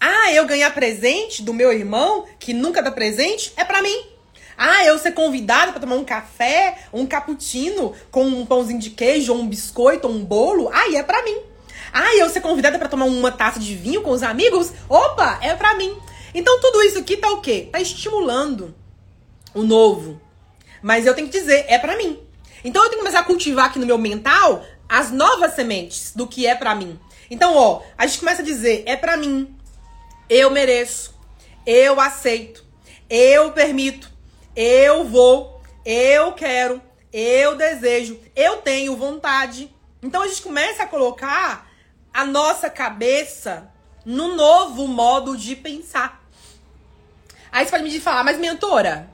[0.00, 4.06] Ah, eu ganhar presente do meu irmão, que nunca dá presente, é para mim.
[4.56, 9.32] Ah, eu ser convidada para tomar um café, um cappuccino com um pãozinho de queijo,
[9.32, 11.38] ou um biscoito, ou um bolo, aí é para mim.
[11.92, 15.54] Ah, eu ser convidada para tomar uma taça de vinho com os amigos, opa, é
[15.54, 15.96] para mim.
[16.34, 17.68] Então tudo isso aqui tá o quê?
[17.72, 18.74] Tá estimulando
[19.54, 20.20] o novo.
[20.82, 22.18] Mas eu tenho que dizer, é para mim.
[22.62, 26.26] Então eu tenho que começar a cultivar aqui no meu mental as novas sementes do
[26.26, 26.98] que é para mim.
[27.30, 29.54] Então, ó, a gente começa a dizer, é para mim.
[30.28, 31.14] Eu mereço.
[31.66, 32.64] Eu aceito.
[33.08, 34.10] Eu permito.
[34.54, 35.62] Eu vou.
[35.84, 36.82] Eu quero.
[37.12, 38.18] Eu desejo.
[38.34, 39.74] Eu tenho vontade.
[40.02, 41.70] Então a gente começa a colocar
[42.12, 43.70] a nossa cabeça
[44.04, 46.22] no novo modo de pensar.
[47.50, 49.08] Aí você pode me falar, mas mentora,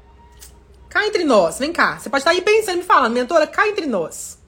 [0.94, 1.98] Cá entre nós, vem cá.
[1.98, 4.38] Você pode estar aí pensando, me falando, mentora, cá entre nós.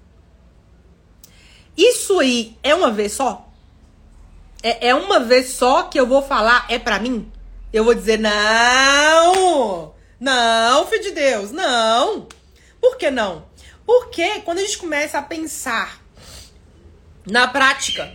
[1.76, 3.45] Isso aí é uma vez só?
[4.66, 7.30] É, é uma vez só que eu vou falar é para mim?
[7.72, 9.94] Eu vou dizer, não!
[10.18, 12.26] Não, filho de Deus, não!
[12.80, 13.46] Por que não?
[13.86, 16.02] Porque quando a gente começa a pensar
[17.24, 18.12] na prática,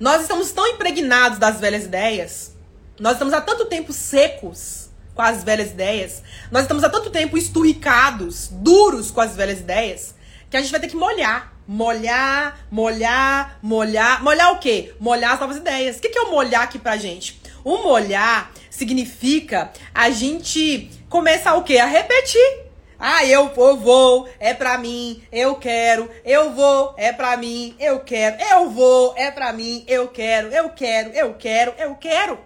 [0.00, 2.56] nós estamos tão impregnados das velhas ideias,
[2.98, 6.22] nós estamos há tanto tempo secos com as velhas ideias.
[6.50, 10.14] Nós estamos há tanto tempo esturricados, duros com as velhas ideias,
[10.48, 11.52] que a gente vai ter que molhar.
[11.66, 14.22] Molhar, molhar, molhar.
[14.22, 14.94] Molhar o quê?
[15.00, 15.96] Molhar as novas ideias.
[15.96, 17.40] O que é o molhar aqui pra gente?
[17.64, 21.78] O molhar significa a gente começar o quê?
[21.78, 22.66] A repetir.
[22.98, 28.00] Ah, eu, eu vou, é pra mim, eu quero, eu vou, é pra mim, eu
[28.00, 32.38] quero, eu vou, é pra mim, eu quero, eu quero, eu quero, eu quero.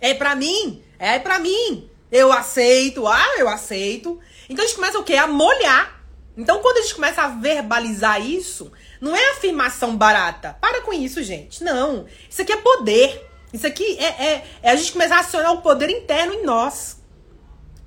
[0.00, 1.88] É pra mim, é para mim.
[2.10, 4.18] Eu aceito, ah, eu aceito.
[4.48, 5.14] Então a gente começa o quê?
[5.14, 5.99] A molhar.
[6.36, 10.56] Então quando a gente começa a verbalizar isso, não é afirmação barata.
[10.60, 11.62] Para com isso, gente.
[11.64, 12.06] Não.
[12.28, 13.26] Isso aqui é poder.
[13.52, 16.98] Isso aqui é, é, é a gente começar a acionar o poder interno em nós.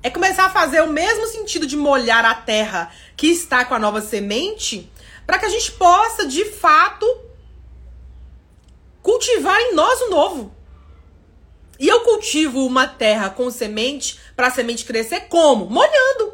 [0.01, 3.79] É começar a fazer o mesmo sentido de molhar a terra que está com a
[3.79, 4.91] nova semente,
[5.25, 7.06] para que a gente possa, de fato,
[9.01, 10.53] cultivar em nós o novo.
[11.79, 15.69] E eu cultivo uma terra com semente para a semente crescer como?
[15.69, 16.34] Molhando.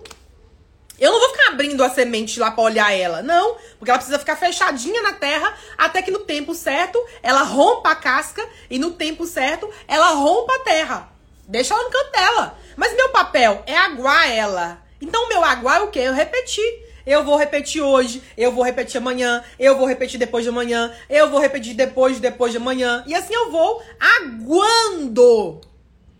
[0.99, 4.17] Eu não vou ficar abrindo a semente lá para olhar ela, não, porque ela precisa
[4.17, 8.91] ficar fechadinha na terra até que no tempo certo ela rompa a casca e no
[8.91, 11.09] tempo certo ela rompa a terra.
[11.47, 12.57] Deixa ela no canto dela.
[12.77, 14.81] Mas meu papel é aguar ela.
[15.01, 15.99] Então meu aguar é o quê?
[15.99, 16.89] Eu repetir.
[17.05, 21.27] Eu vou repetir hoje, eu vou repetir amanhã, eu vou repetir depois de amanhã, eu
[21.27, 23.03] vou repetir depois de depois de amanhã.
[23.07, 25.59] E assim eu vou aguando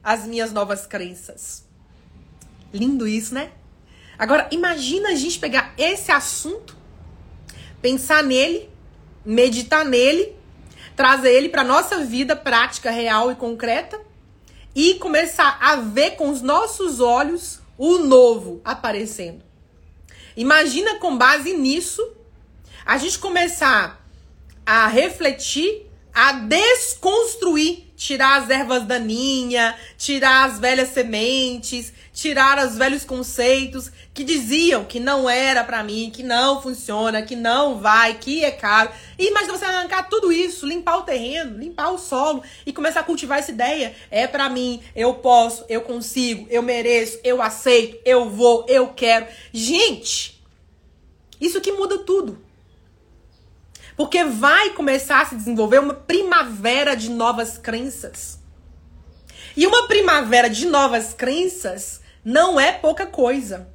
[0.03, 1.63] as minhas novas crenças.
[2.73, 3.51] Lindo isso, né?
[4.19, 6.75] Agora, imagina a gente pegar esse assunto,
[7.81, 8.69] pensar nele,
[9.25, 10.35] meditar nele,
[10.93, 13.97] trazer ele para nossa vida prática, real e concreta
[14.75, 19.41] e começar a ver com os nossos olhos o novo aparecendo.
[20.35, 22.05] Imagina com base nisso
[22.85, 24.05] a gente começar
[24.65, 33.03] a refletir, a desconstruir, tirar as ervas daninhas, tirar as velhas sementes, tirar os velhos
[33.03, 38.45] conceitos que diziam que não era para mim, que não funciona, que não vai, que
[38.45, 38.89] é caro.
[39.17, 43.03] E imagina você arrancar tudo isso, limpar o terreno, limpar o solo e começar a
[43.03, 43.93] cultivar essa ideia.
[44.09, 49.27] É para mim, eu posso, eu consigo, eu mereço, eu aceito, eu vou, eu quero.
[49.51, 50.41] Gente,
[51.39, 52.48] isso que muda tudo.
[53.99, 58.39] Porque vai começar a se desenvolver uma primavera de novas crenças.
[59.57, 63.67] E uma primavera de novas crenças não é pouca coisa.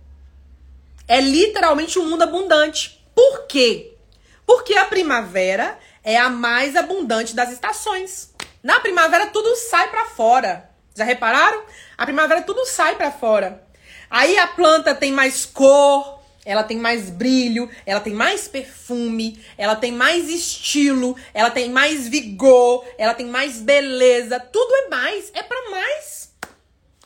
[1.07, 3.07] É literalmente um mundo abundante.
[3.15, 3.99] Por quê?
[4.47, 8.33] Porque a primavera é a mais abundante das estações.
[8.63, 10.71] Na primavera tudo sai para fora.
[10.95, 11.65] Já repararam?
[11.99, 13.63] A primavera tudo sai para fora.
[14.09, 16.14] Aí a planta tem mais cor,
[16.45, 22.09] ela tem mais brilho, ela tem mais perfume, ela tem mais estilo, ela tem mais
[22.09, 26.33] vigor, ela tem mais beleza, tudo é mais, é para mais.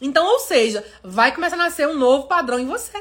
[0.01, 2.99] Então, ou seja, vai começar a nascer um novo padrão em você.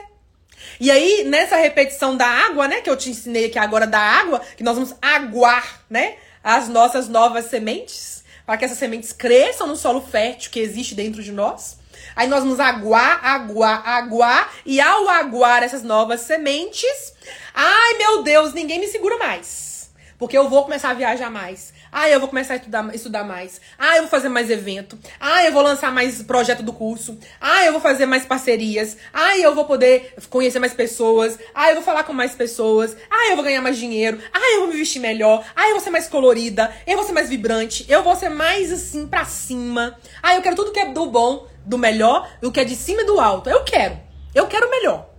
[0.79, 4.41] E aí, nessa repetição da água, né, que eu te ensinei aqui agora da água,
[4.55, 9.75] que nós vamos aguar, né, as nossas novas sementes, para que essas sementes cresçam no
[9.75, 11.76] solo fértil que existe dentro de nós.
[12.17, 14.51] Aí nós vamos aguar, aguar, aguar.
[14.65, 17.13] E ao aguar essas novas sementes,
[17.53, 19.91] ai meu Deus, ninguém me segura mais.
[20.17, 21.71] Porque eu vou começar a viajar mais.
[21.91, 23.61] Ah, eu vou começar a estudar, estudar mais.
[23.77, 24.97] Ah, eu vou fazer mais evento.
[25.19, 27.19] Ah, eu vou lançar mais projeto do curso.
[27.39, 28.97] Ah, eu vou fazer mais parcerias.
[29.13, 31.37] Ah, eu vou poder conhecer mais pessoas.
[31.53, 32.97] Ah, eu vou falar com mais pessoas.
[33.11, 34.19] Ah, eu vou ganhar mais dinheiro.
[34.33, 35.45] Ah, eu vou me vestir melhor.
[35.55, 36.73] Ah, eu vou ser mais colorida.
[36.87, 37.85] Eu vou ser mais vibrante.
[37.87, 39.97] Eu vou ser mais assim pra cima.
[40.23, 43.01] Ah, eu quero tudo que é do bom, do melhor, do que é de cima
[43.01, 43.49] e do alto.
[43.49, 43.99] Eu quero.
[44.33, 45.09] Eu quero o melhor.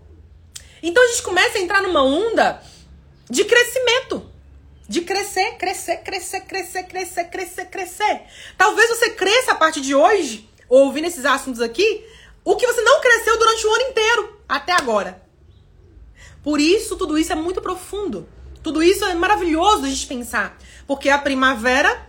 [0.83, 2.63] Então a gente começa a entrar numa onda
[3.29, 4.29] de crescimento
[4.89, 8.23] de crescer, crescer, crescer, crescer, crescer, crescer, crescer.
[8.57, 12.07] Talvez você cresça a partir de hoje, ouvindo esses assuntos aqui,
[12.43, 15.23] o que você não cresceu durante o ano inteiro, até agora.
[16.43, 18.27] Por isso, tudo isso é muito profundo.
[18.63, 20.57] Tudo isso é maravilhoso a gente pensar.
[20.87, 22.09] Porque é a primavera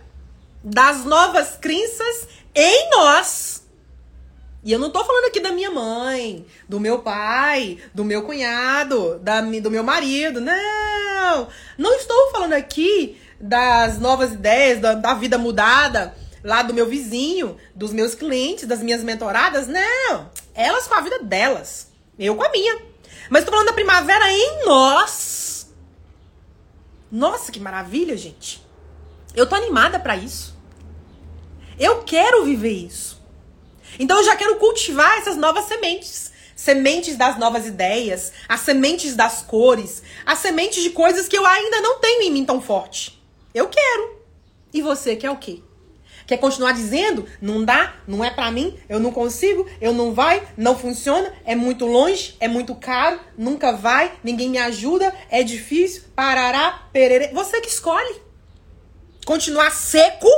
[0.64, 3.59] das novas crenças em nós
[4.62, 9.18] e eu não tô falando aqui da minha mãe, do meu pai, do meu cunhado,
[9.20, 10.40] da, do meu marido.
[10.40, 11.48] Não!
[11.78, 17.56] Não estou falando aqui das novas ideias, da, da vida mudada lá do meu vizinho,
[17.74, 19.66] dos meus clientes, das minhas mentoradas.
[19.66, 20.30] Não!
[20.54, 21.88] Elas com a vida delas.
[22.18, 22.82] Eu com a minha.
[23.30, 25.72] Mas tô falando da primavera em nós.
[27.10, 28.62] Nossa, que maravilha, gente.
[29.34, 30.56] Eu tô animada para isso.
[31.78, 33.19] Eu quero viver isso.
[34.00, 36.32] Então eu já quero cultivar essas novas sementes.
[36.56, 41.82] Sementes das novas ideias, as sementes das cores, as sementes de coisas que eu ainda
[41.82, 43.22] não tenho em mim tão forte.
[43.54, 44.18] Eu quero.
[44.72, 45.60] E você quer o quê?
[46.26, 47.26] Quer continuar dizendo?
[47.42, 51.54] Não dá, não é para mim, eu não consigo, eu não vai, não funciona, é
[51.54, 57.34] muito longe, é muito caro, nunca vai, ninguém me ajuda, é difícil, parará, perere.
[57.34, 58.22] Você que escolhe.
[59.26, 60.28] Continuar seco,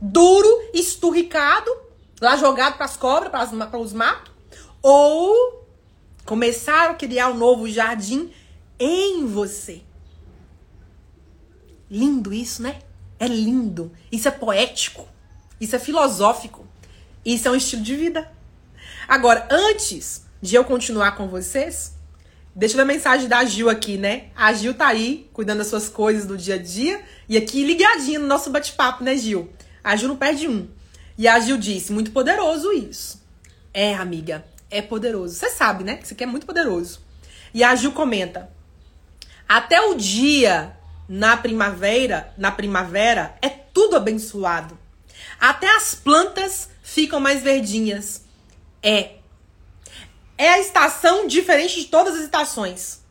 [0.00, 1.89] duro, esturricado
[2.20, 4.32] lá jogado para as cobras, para os matos,
[4.82, 5.66] ou
[6.24, 8.30] começar a criar um novo jardim
[8.78, 9.82] em você.
[11.90, 12.78] Lindo isso, né?
[13.18, 13.92] É lindo.
[14.12, 15.08] Isso é poético.
[15.60, 16.66] Isso é filosófico.
[17.24, 18.30] Isso é um estilo de vida.
[19.08, 21.94] Agora, antes de eu continuar com vocês,
[22.54, 24.28] deixa eu ver a mensagem da Gil aqui, né?
[24.36, 27.02] A Gil tá aí, cuidando das suas coisas do dia a dia.
[27.28, 29.50] E aqui ligadinha no nosso bate-papo, né, Gil?
[29.82, 30.68] A Gil não perde um.
[31.20, 33.22] E a Gil disse: muito poderoso isso.
[33.74, 35.34] É, amiga, é poderoso.
[35.34, 36.00] Você sabe, né?
[36.02, 36.98] Isso aqui é muito poderoso.
[37.52, 38.50] E a Gil comenta:
[39.46, 40.74] até o dia
[41.06, 44.78] na primavera, na primavera, é tudo abençoado.
[45.38, 48.22] Até as plantas ficam mais verdinhas.
[48.82, 49.16] É.
[50.38, 53.02] É a estação diferente de todas as estações.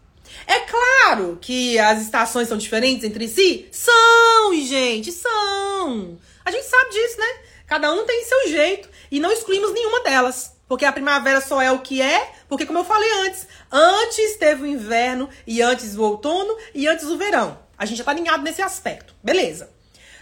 [0.48, 3.70] É claro que as estações são diferentes entre si?
[3.72, 6.18] São, gente, são.
[6.44, 7.49] A gente sabe disso, né?
[7.70, 10.58] Cada um tem seu jeito e não excluímos nenhuma delas.
[10.68, 14.64] Porque a primavera só é o que é, porque como eu falei antes, antes teve
[14.64, 17.60] o inverno e antes o outono e antes o verão.
[17.78, 19.14] A gente já tá alinhado nesse aspecto.
[19.24, 19.70] Beleza.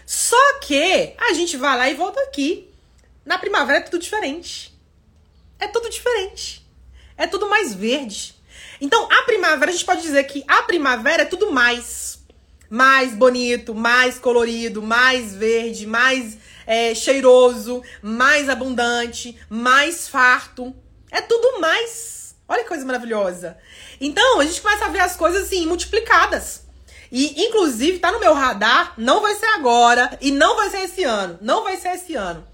[0.04, 2.70] Só que a gente vai lá e volta aqui.
[3.24, 4.78] Na primavera é tudo diferente.
[5.58, 6.66] É tudo diferente.
[7.16, 8.34] É tudo mais verde.
[8.80, 12.18] Então, a primavera, a gente pode dizer que a primavera é tudo mais.
[12.70, 16.36] Mais bonito, mais colorido, mais verde, mais
[16.68, 20.76] é, cheiroso, mais abundante, mais farto.
[21.10, 22.36] É tudo mais.
[22.46, 23.56] Olha que coisa maravilhosa.
[23.98, 26.66] Então, a gente começa a ver as coisas assim, multiplicadas.
[27.10, 31.04] E, inclusive, tá no meu radar, não vai ser agora e não vai ser esse
[31.04, 31.38] ano.
[31.40, 32.46] Não vai ser esse ano.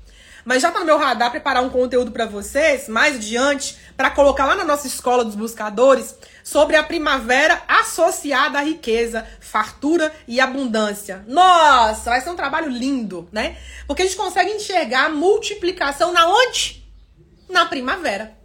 [0.44, 4.46] Mas já tá no meu radar preparar um conteúdo para vocês, mais adiante, para colocar
[4.46, 11.24] lá na nossa escola dos buscadores, sobre a primavera associada à riqueza, fartura e abundância.
[11.26, 13.56] Nossa, vai ser um trabalho lindo, né?
[13.86, 16.84] Porque a gente consegue enxergar a multiplicação na onde?
[17.48, 18.36] Na primavera.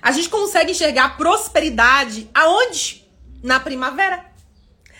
[0.00, 3.08] A gente consegue enxergar prosperidade aonde?
[3.42, 4.24] Na primavera.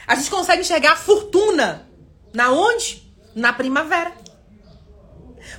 [0.06, 1.88] A gente consegue enxergar fortuna
[2.32, 3.02] na onde?
[3.34, 4.12] Na primavera.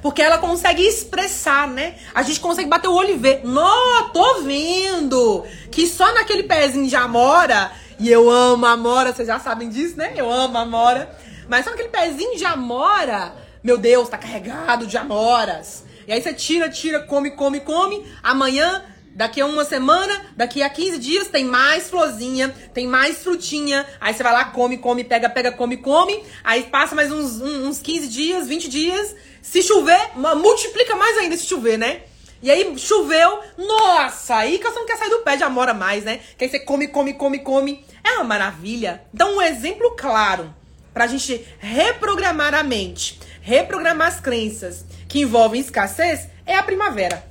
[0.03, 1.95] Porque ela consegue expressar, né?
[2.13, 3.39] A gente consegue bater o olho e ver.
[3.45, 9.39] Nó, tô vendo que só naquele pezinho de amora, e eu amo amora, vocês já
[9.39, 10.13] sabem disso, né?
[10.17, 11.17] Eu amo amora.
[11.47, 13.33] Mas só naquele pezinho de amora,
[13.63, 15.85] meu Deus, tá carregado de amoras.
[16.05, 18.05] E aí você tira, tira, come, come, come.
[18.21, 18.83] Amanhã
[19.15, 23.85] Daqui a uma semana, daqui a 15 dias, tem mais florzinha, tem mais frutinha.
[24.01, 26.23] Aí você vai lá, come, come, pega, pega, come, come.
[26.43, 29.15] Aí passa mais uns, uns 15 dias, 20 dias.
[29.43, 32.03] Se chover, multiplica mais ainda se chover, né?
[32.41, 36.05] E aí choveu, nossa, aí que você não quer sair do pé de amora mais,
[36.05, 36.21] né?
[36.37, 37.85] Que aí você come, come, come, come.
[38.03, 39.03] É uma maravilha.
[39.13, 40.53] Então, um exemplo claro
[40.93, 47.23] pra gente reprogramar a mente, reprogramar as crenças que envolvem escassez é a primavera.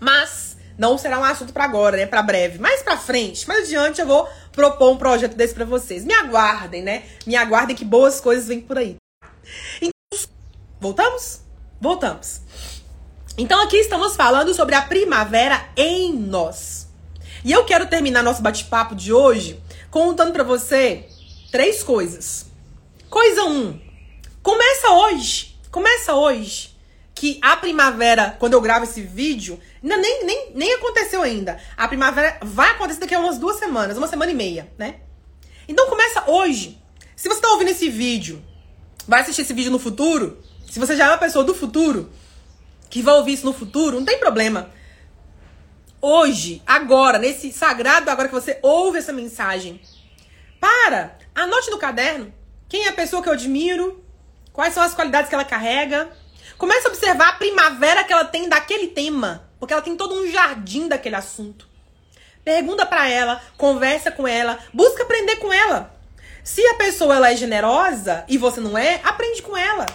[0.00, 2.06] Mas não será um assunto para agora, né?
[2.06, 2.58] Para breve.
[2.58, 6.04] Mais para frente, mais adiante eu vou propor um projeto desse para vocês.
[6.04, 7.04] Me aguardem, né?
[7.24, 8.96] Me aguardem que boas coisas vêm por aí.
[9.80, 10.28] Então,
[10.80, 11.42] voltamos?
[11.82, 12.40] Voltamos.
[13.36, 16.86] Então aqui estamos falando sobre a primavera em nós.
[17.44, 19.60] E eu quero terminar nosso bate-papo de hoje
[19.90, 21.08] contando para você
[21.50, 22.46] três coisas.
[23.10, 23.80] Coisa um,
[24.44, 25.58] começa hoje.
[25.72, 26.78] Começa hoje
[27.16, 31.58] que a primavera, quando eu gravo esse vídeo, nem, nem, nem aconteceu ainda.
[31.76, 35.00] A primavera vai acontecer daqui a umas duas semanas, uma semana e meia, né?
[35.66, 36.80] Então começa hoje.
[37.16, 38.40] Se você tá ouvindo esse vídeo,
[39.08, 40.38] vai assistir esse vídeo no futuro,
[40.72, 42.10] se você já é uma pessoa do futuro,
[42.88, 44.70] que vai ouvir isso no futuro, não tem problema.
[46.00, 49.80] Hoje, agora, nesse sagrado, agora que você ouve essa mensagem,
[50.58, 52.32] para, anote no caderno
[52.68, 54.02] quem é a pessoa que eu admiro,
[54.50, 56.10] quais são as qualidades que ela carrega,
[56.62, 60.30] Comece a observar a primavera que ela tem daquele tema, porque ela tem todo um
[60.30, 61.66] jardim daquele assunto.
[62.44, 65.92] Pergunta para ela, conversa com ela, busca aprender com ela.
[66.44, 69.86] Se a pessoa ela é generosa e você não é, aprende com ela.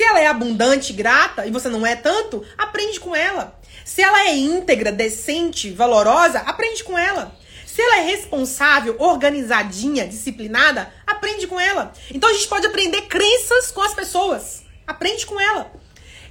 [0.00, 3.60] Se ela é abundante, grata e você não é tanto, aprende com ela.
[3.84, 7.36] Se ela é íntegra, decente, valorosa, aprende com ela.
[7.66, 11.92] Se ela é responsável, organizadinha, disciplinada, aprende com ela.
[12.14, 14.62] Então a gente pode aprender crenças com as pessoas.
[14.86, 15.70] Aprende com ela.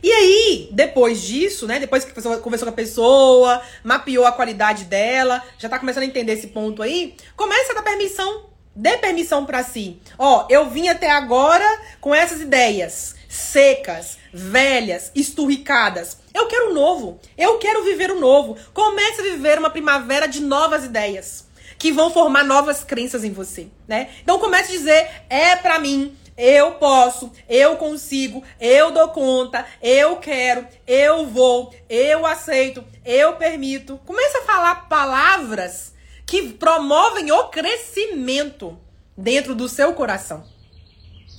[0.02, 1.78] E aí, depois disso, né?
[1.78, 6.08] Depois que você conversou com a pessoa, mapeou a qualidade dela, já tá começando a
[6.08, 8.50] entender esse ponto aí, começa a dar permissão.
[8.76, 10.00] Dê permissão para si.
[10.18, 16.18] Ó, eu vim até agora com essas ideias secas, velhas, esturricadas.
[16.34, 17.20] Eu quero o novo.
[17.38, 18.58] Eu quero viver o novo.
[18.74, 23.68] Comece a viver uma primavera de novas ideias que vão formar novas crenças em você,
[23.88, 24.10] né?
[24.22, 30.18] Então comece a dizer é para mim, eu posso, eu consigo, eu dou conta, eu
[30.18, 34.00] quero, eu vou, eu aceito, eu permito.
[34.06, 35.94] Comece a falar palavras
[36.26, 38.78] que promovem o crescimento
[39.18, 40.46] dentro do seu coração.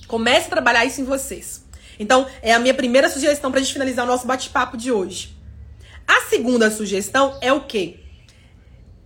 [0.07, 1.60] Comece a trabalhar isso em vocês.
[2.01, 5.37] Então, é a minha primeira sugestão para a gente finalizar o nosso bate-papo de hoje.
[6.07, 7.99] A segunda sugestão é o quê?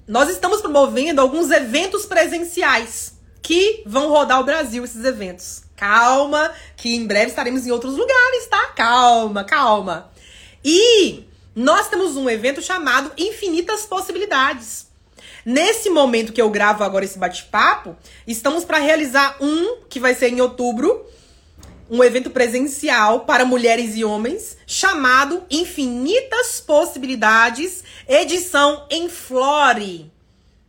[0.07, 5.63] Nós estamos promovendo alguns eventos presenciais que vão rodar o Brasil, esses eventos.
[5.75, 8.67] Calma, que em breve estaremos em outros lugares, tá?
[8.67, 10.09] Calma, calma.
[10.63, 14.87] E nós temos um evento chamado Infinitas Possibilidades.
[15.43, 17.93] Nesse momento que eu gravo agora esse bate-papo,
[18.25, 21.05] estamos para realizar um que vai ser em outubro,
[21.89, 30.11] um evento presencial para mulheres e homens, chamado Infinitas Possibilidades, edição em Flore.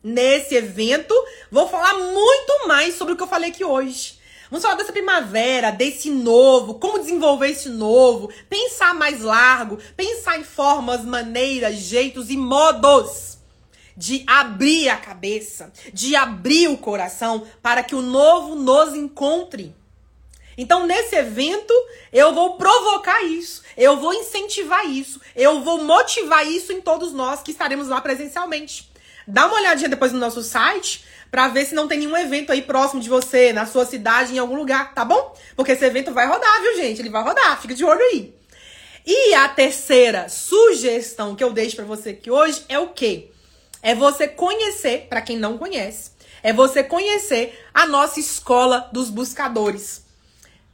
[0.03, 1.14] Nesse evento,
[1.51, 4.19] vou falar muito mais sobre o que eu falei aqui hoje.
[4.51, 10.45] Vamos falar dessa primavera, desse novo, como desenvolver esse novo, pensar mais largo, pensar em
[10.45, 13.39] formas, maneiras, jeitos e modos
[13.97, 19.75] de abrir a cabeça, de abrir o coração para que o novo nos encontre.
[20.57, 21.75] Então, nesse evento,
[22.13, 27.43] eu vou provocar isso, eu vou incentivar isso, eu vou motivar isso em todos nós
[27.43, 28.91] que estaremos lá presencialmente.
[29.29, 32.63] Dá uma olhadinha depois no nosso site para ver se não tem nenhum evento aí
[32.63, 35.37] próximo de você, na sua cidade, em algum lugar, tá bom?
[35.55, 37.03] Porque esse evento vai rodar, viu, gente?
[37.03, 38.35] Ele vai rodar, fica de olho aí.
[39.05, 43.31] E a terceira sugestão que eu deixo para você aqui hoje é o quê?
[43.83, 50.06] É você conhecer, para quem não conhece, é você conhecer a nossa escola dos buscadores.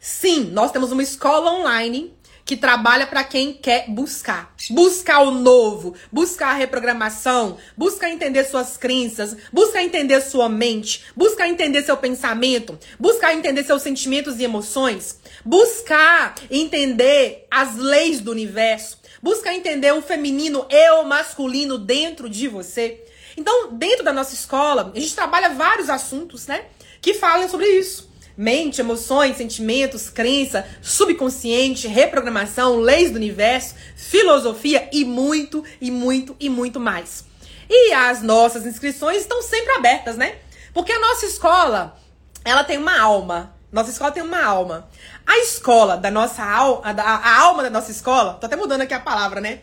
[0.05, 2.12] Sim, nós temos uma escola online
[2.44, 4.53] que trabalha para quem quer buscar.
[4.70, 11.46] Buscar o novo, buscar a reprogramação, buscar entender suas crenças, buscar entender sua mente, buscar
[11.46, 18.98] entender seu pensamento, buscar entender seus sentimentos e emoções, buscar entender as leis do universo,
[19.22, 23.05] buscar entender o feminino e o masculino dentro de você.
[23.36, 26.64] Então, dentro da nossa escola, a gente trabalha vários assuntos, né,
[27.00, 28.11] que falam sobre isso.
[28.37, 36.49] Mente, emoções, sentimentos, crença, subconsciente, reprogramação, leis do universo, filosofia e muito, e muito, e
[36.49, 37.24] muito mais.
[37.68, 40.37] E as nossas inscrições estão sempre abertas, né?
[40.74, 41.97] Porque a nossa escola,
[42.45, 43.55] ela tem uma alma.
[43.70, 44.89] Nossa escola tem uma alma.
[45.26, 49.01] A escola da nossa alma, a, alma da nossa escola, tô até mudando aqui a
[49.01, 49.61] palavra, né?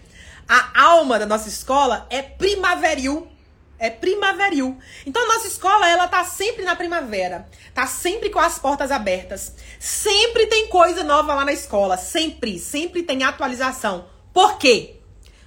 [0.48, 3.28] A alma da nossa escola é primaveril
[3.80, 4.78] é primaveril.
[5.06, 7.48] Então nossa escola, ela tá sempre na primavera.
[7.74, 9.56] Tá sempre com as portas abertas.
[9.80, 14.06] Sempre tem coisa nova lá na escola, sempre, sempre tem atualização.
[14.34, 14.98] Por quê?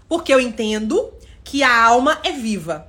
[0.09, 1.13] Porque eu entendo
[1.45, 2.89] que a alma é viva.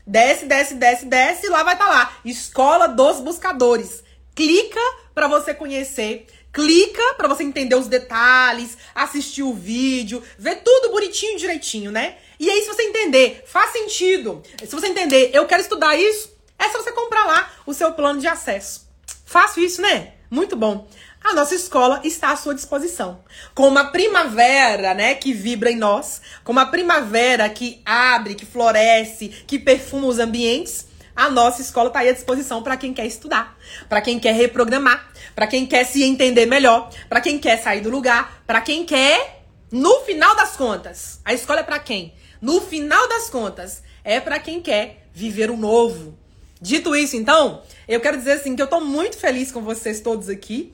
[0.06, 2.16] Desce, desce, desce, desce, e lá vai estar tá lá.
[2.24, 4.02] Escola dos Buscadores.
[4.34, 4.80] Clica
[5.14, 6.26] para você conhecer.
[6.52, 12.16] Clica para você entender os detalhes, assistir o vídeo, ver tudo bonitinho direitinho, né?
[12.40, 14.42] E aí, se você entender, faz sentido.
[14.58, 18.20] Se você entender, eu quero estudar isso, é só você comprar lá o seu plano
[18.20, 18.88] de acesso.
[19.24, 20.14] Faço isso, né?
[20.28, 20.88] Muito bom
[21.22, 23.22] a nossa escola está à sua disposição.
[23.54, 29.28] Com uma primavera, né, que vibra em nós, com uma primavera que abre, que floresce,
[29.46, 33.56] que perfuma os ambientes, a nossa escola está aí à disposição para quem quer estudar,
[33.88, 37.90] para quem quer reprogramar, para quem quer se entender melhor, para quem quer sair do
[37.90, 42.14] lugar, para quem quer, no final das contas, a escola é para quem?
[42.40, 46.18] No final das contas, é para quem quer viver o novo.
[46.60, 50.28] Dito isso, então, eu quero dizer assim que eu estou muito feliz com vocês todos
[50.28, 50.72] aqui.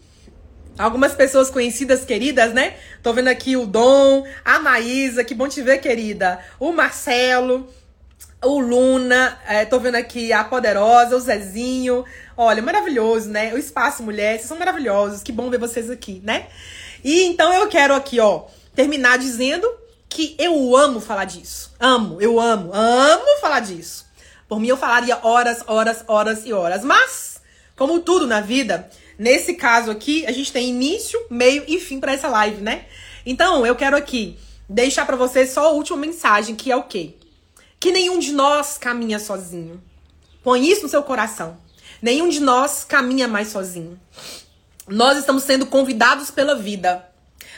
[0.78, 2.76] Algumas pessoas conhecidas, queridas, né?
[3.02, 6.38] Tô vendo aqui o Dom, a Maísa, que bom te ver, querida.
[6.60, 7.66] O Marcelo,
[8.44, 12.04] o Luna, é, tô vendo aqui a Poderosa, o Zezinho.
[12.36, 13.54] Olha, maravilhoso, né?
[13.54, 15.22] O Espaço Mulher, vocês são maravilhosos.
[15.22, 16.48] Que bom ver vocês aqui, né?
[17.02, 19.66] E então eu quero aqui, ó, terminar dizendo
[20.10, 21.74] que eu amo falar disso.
[21.80, 24.04] Amo, eu amo, amo falar disso.
[24.46, 26.84] Por mim eu falaria horas, horas, horas e horas.
[26.84, 27.40] Mas,
[27.74, 32.12] como tudo na vida, Nesse caso aqui, a gente tem início, meio e fim para
[32.12, 32.84] essa live, né?
[33.24, 34.38] Então, eu quero aqui
[34.68, 37.14] deixar para vocês só a última mensagem, que é o quê?
[37.80, 39.82] Que nenhum de nós caminha sozinho.
[40.42, 41.56] Põe isso no seu coração.
[42.00, 43.98] Nenhum de nós caminha mais sozinho.
[44.86, 47.04] Nós estamos sendo convidados pela vida.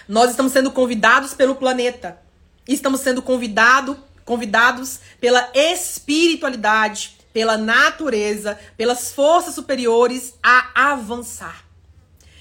[0.08, 2.18] Nós estamos sendo convidados pelo planeta.
[2.66, 11.64] Estamos sendo convidado, convidados pela espiritualidade, pela natureza, pelas forças superiores a avançar.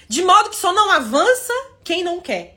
[0.08, 1.52] De modo que só não avança
[1.84, 2.56] quem não quer.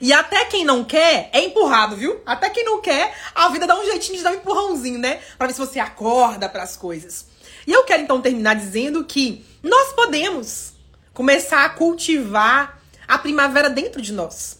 [0.00, 2.20] E até quem não quer é empurrado, viu?
[2.26, 5.20] Até quem não quer, a vida dá um jeitinho de dar um empurrãozinho, né?
[5.38, 7.26] Pra ver se você acorda para as coisas.
[7.66, 10.72] E eu quero então terminar dizendo que nós podemos
[11.12, 14.58] começar a cultivar a primavera dentro de nós.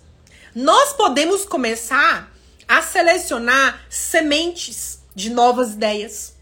[0.55, 2.31] Nós podemos começar
[2.68, 6.35] a selecionar sementes de novas ideias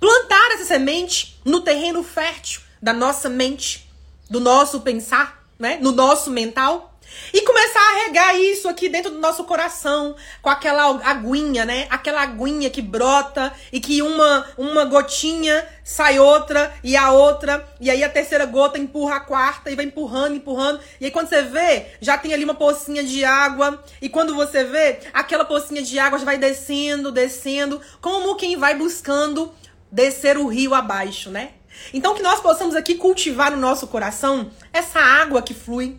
[0.00, 3.88] plantar essa semente no terreno fértil da nossa mente,
[4.28, 5.78] do nosso pensar, né?
[5.80, 6.92] No nosso mental.
[7.32, 11.86] E começar a regar isso aqui dentro do nosso coração, com aquela aguinha, né?
[11.88, 17.90] Aquela aguinha que brota e que uma, uma gotinha sai outra e a outra, e
[17.90, 20.80] aí a terceira gota empurra a quarta e vai empurrando, empurrando.
[21.00, 24.64] E aí quando você vê, já tem ali uma pocinha de água, e quando você
[24.64, 29.54] vê, aquela pocinha de água já vai descendo, descendo, como quem vai buscando
[29.90, 31.50] descer o rio abaixo, né?
[31.92, 35.98] Então que nós possamos aqui cultivar no nosso coração essa água que flui,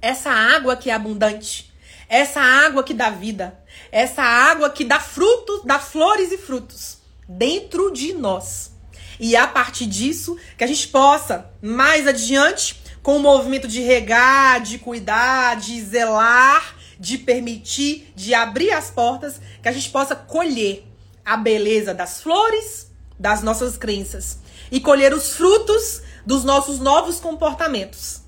[0.00, 1.72] essa água que é abundante,
[2.08, 3.58] essa água que dá vida,
[3.90, 6.98] essa água que dá frutos, dá flores e frutos
[7.28, 8.72] dentro de nós.
[9.18, 14.60] E a partir disso, que a gente possa mais adiante com o movimento de regar,
[14.60, 20.86] de cuidar, de zelar, de permitir, de abrir as portas, que a gente possa colher
[21.24, 22.89] a beleza das flores
[23.20, 24.38] das nossas crenças
[24.72, 28.22] e colher os frutos dos nossos novos comportamentos.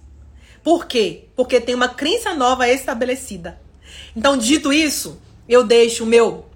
[0.62, 1.28] Por quê?
[1.34, 3.58] Porque tem uma crença nova estabelecida.
[4.14, 5.18] Então, dito isso,
[5.48, 6.46] eu deixo o meu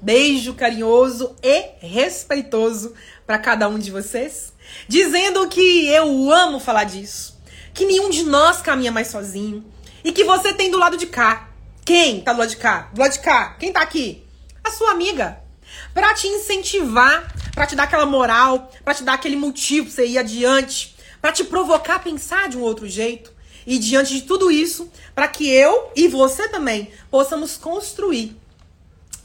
[0.00, 2.94] beijo carinhoso e respeitoso
[3.26, 4.52] para cada um de vocês,
[4.88, 7.38] dizendo que eu amo falar disso,
[7.74, 9.64] que nenhum de nós caminha mais sozinho
[10.04, 11.50] e que você tem do lado de cá.
[11.84, 12.88] Quem tá do lado de cá?
[12.94, 13.56] Do lado de cá.
[13.58, 14.24] Quem tá aqui?
[14.62, 15.49] A sua amiga.
[15.92, 20.06] Pra te incentivar, pra te dar aquela moral, pra te dar aquele motivo pra você
[20.06, 23.32] ir adiante, pra te provocar a pensar de um outro jeito.
[23.66, 28.36] E diante de tudo isso, para que eu e você também possamos construir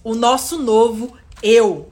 [0.03, 1.91] o nosso novo eu,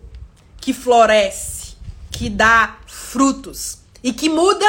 [0.60, 1.76] que floresce,
[2.12, 4.68] que dá frutos e que muda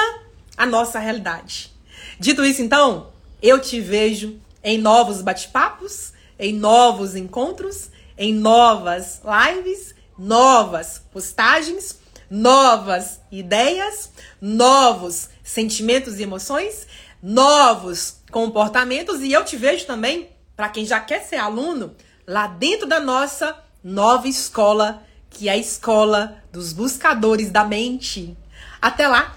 [0.57, 1.73] a nossa realidade.
[2.19, 9.94] Dito isso, então, eu te vejo em novos bate-papos, em novos encontros, em novas lives,
[10.19, 11.99] novas postagens,
[12.31, 14.11] novas ideias,
[14.41, 16.87] novos sentimentos e emoções,
[17.23, 21.95] novos comportamentos e eu te vejo também, para quem já quer ser aluno,
[22.27, 28.37] lá dentro da nossa nova escola, que é a escola dos buscadores da mente.
[28.81, 29.37] Até lá!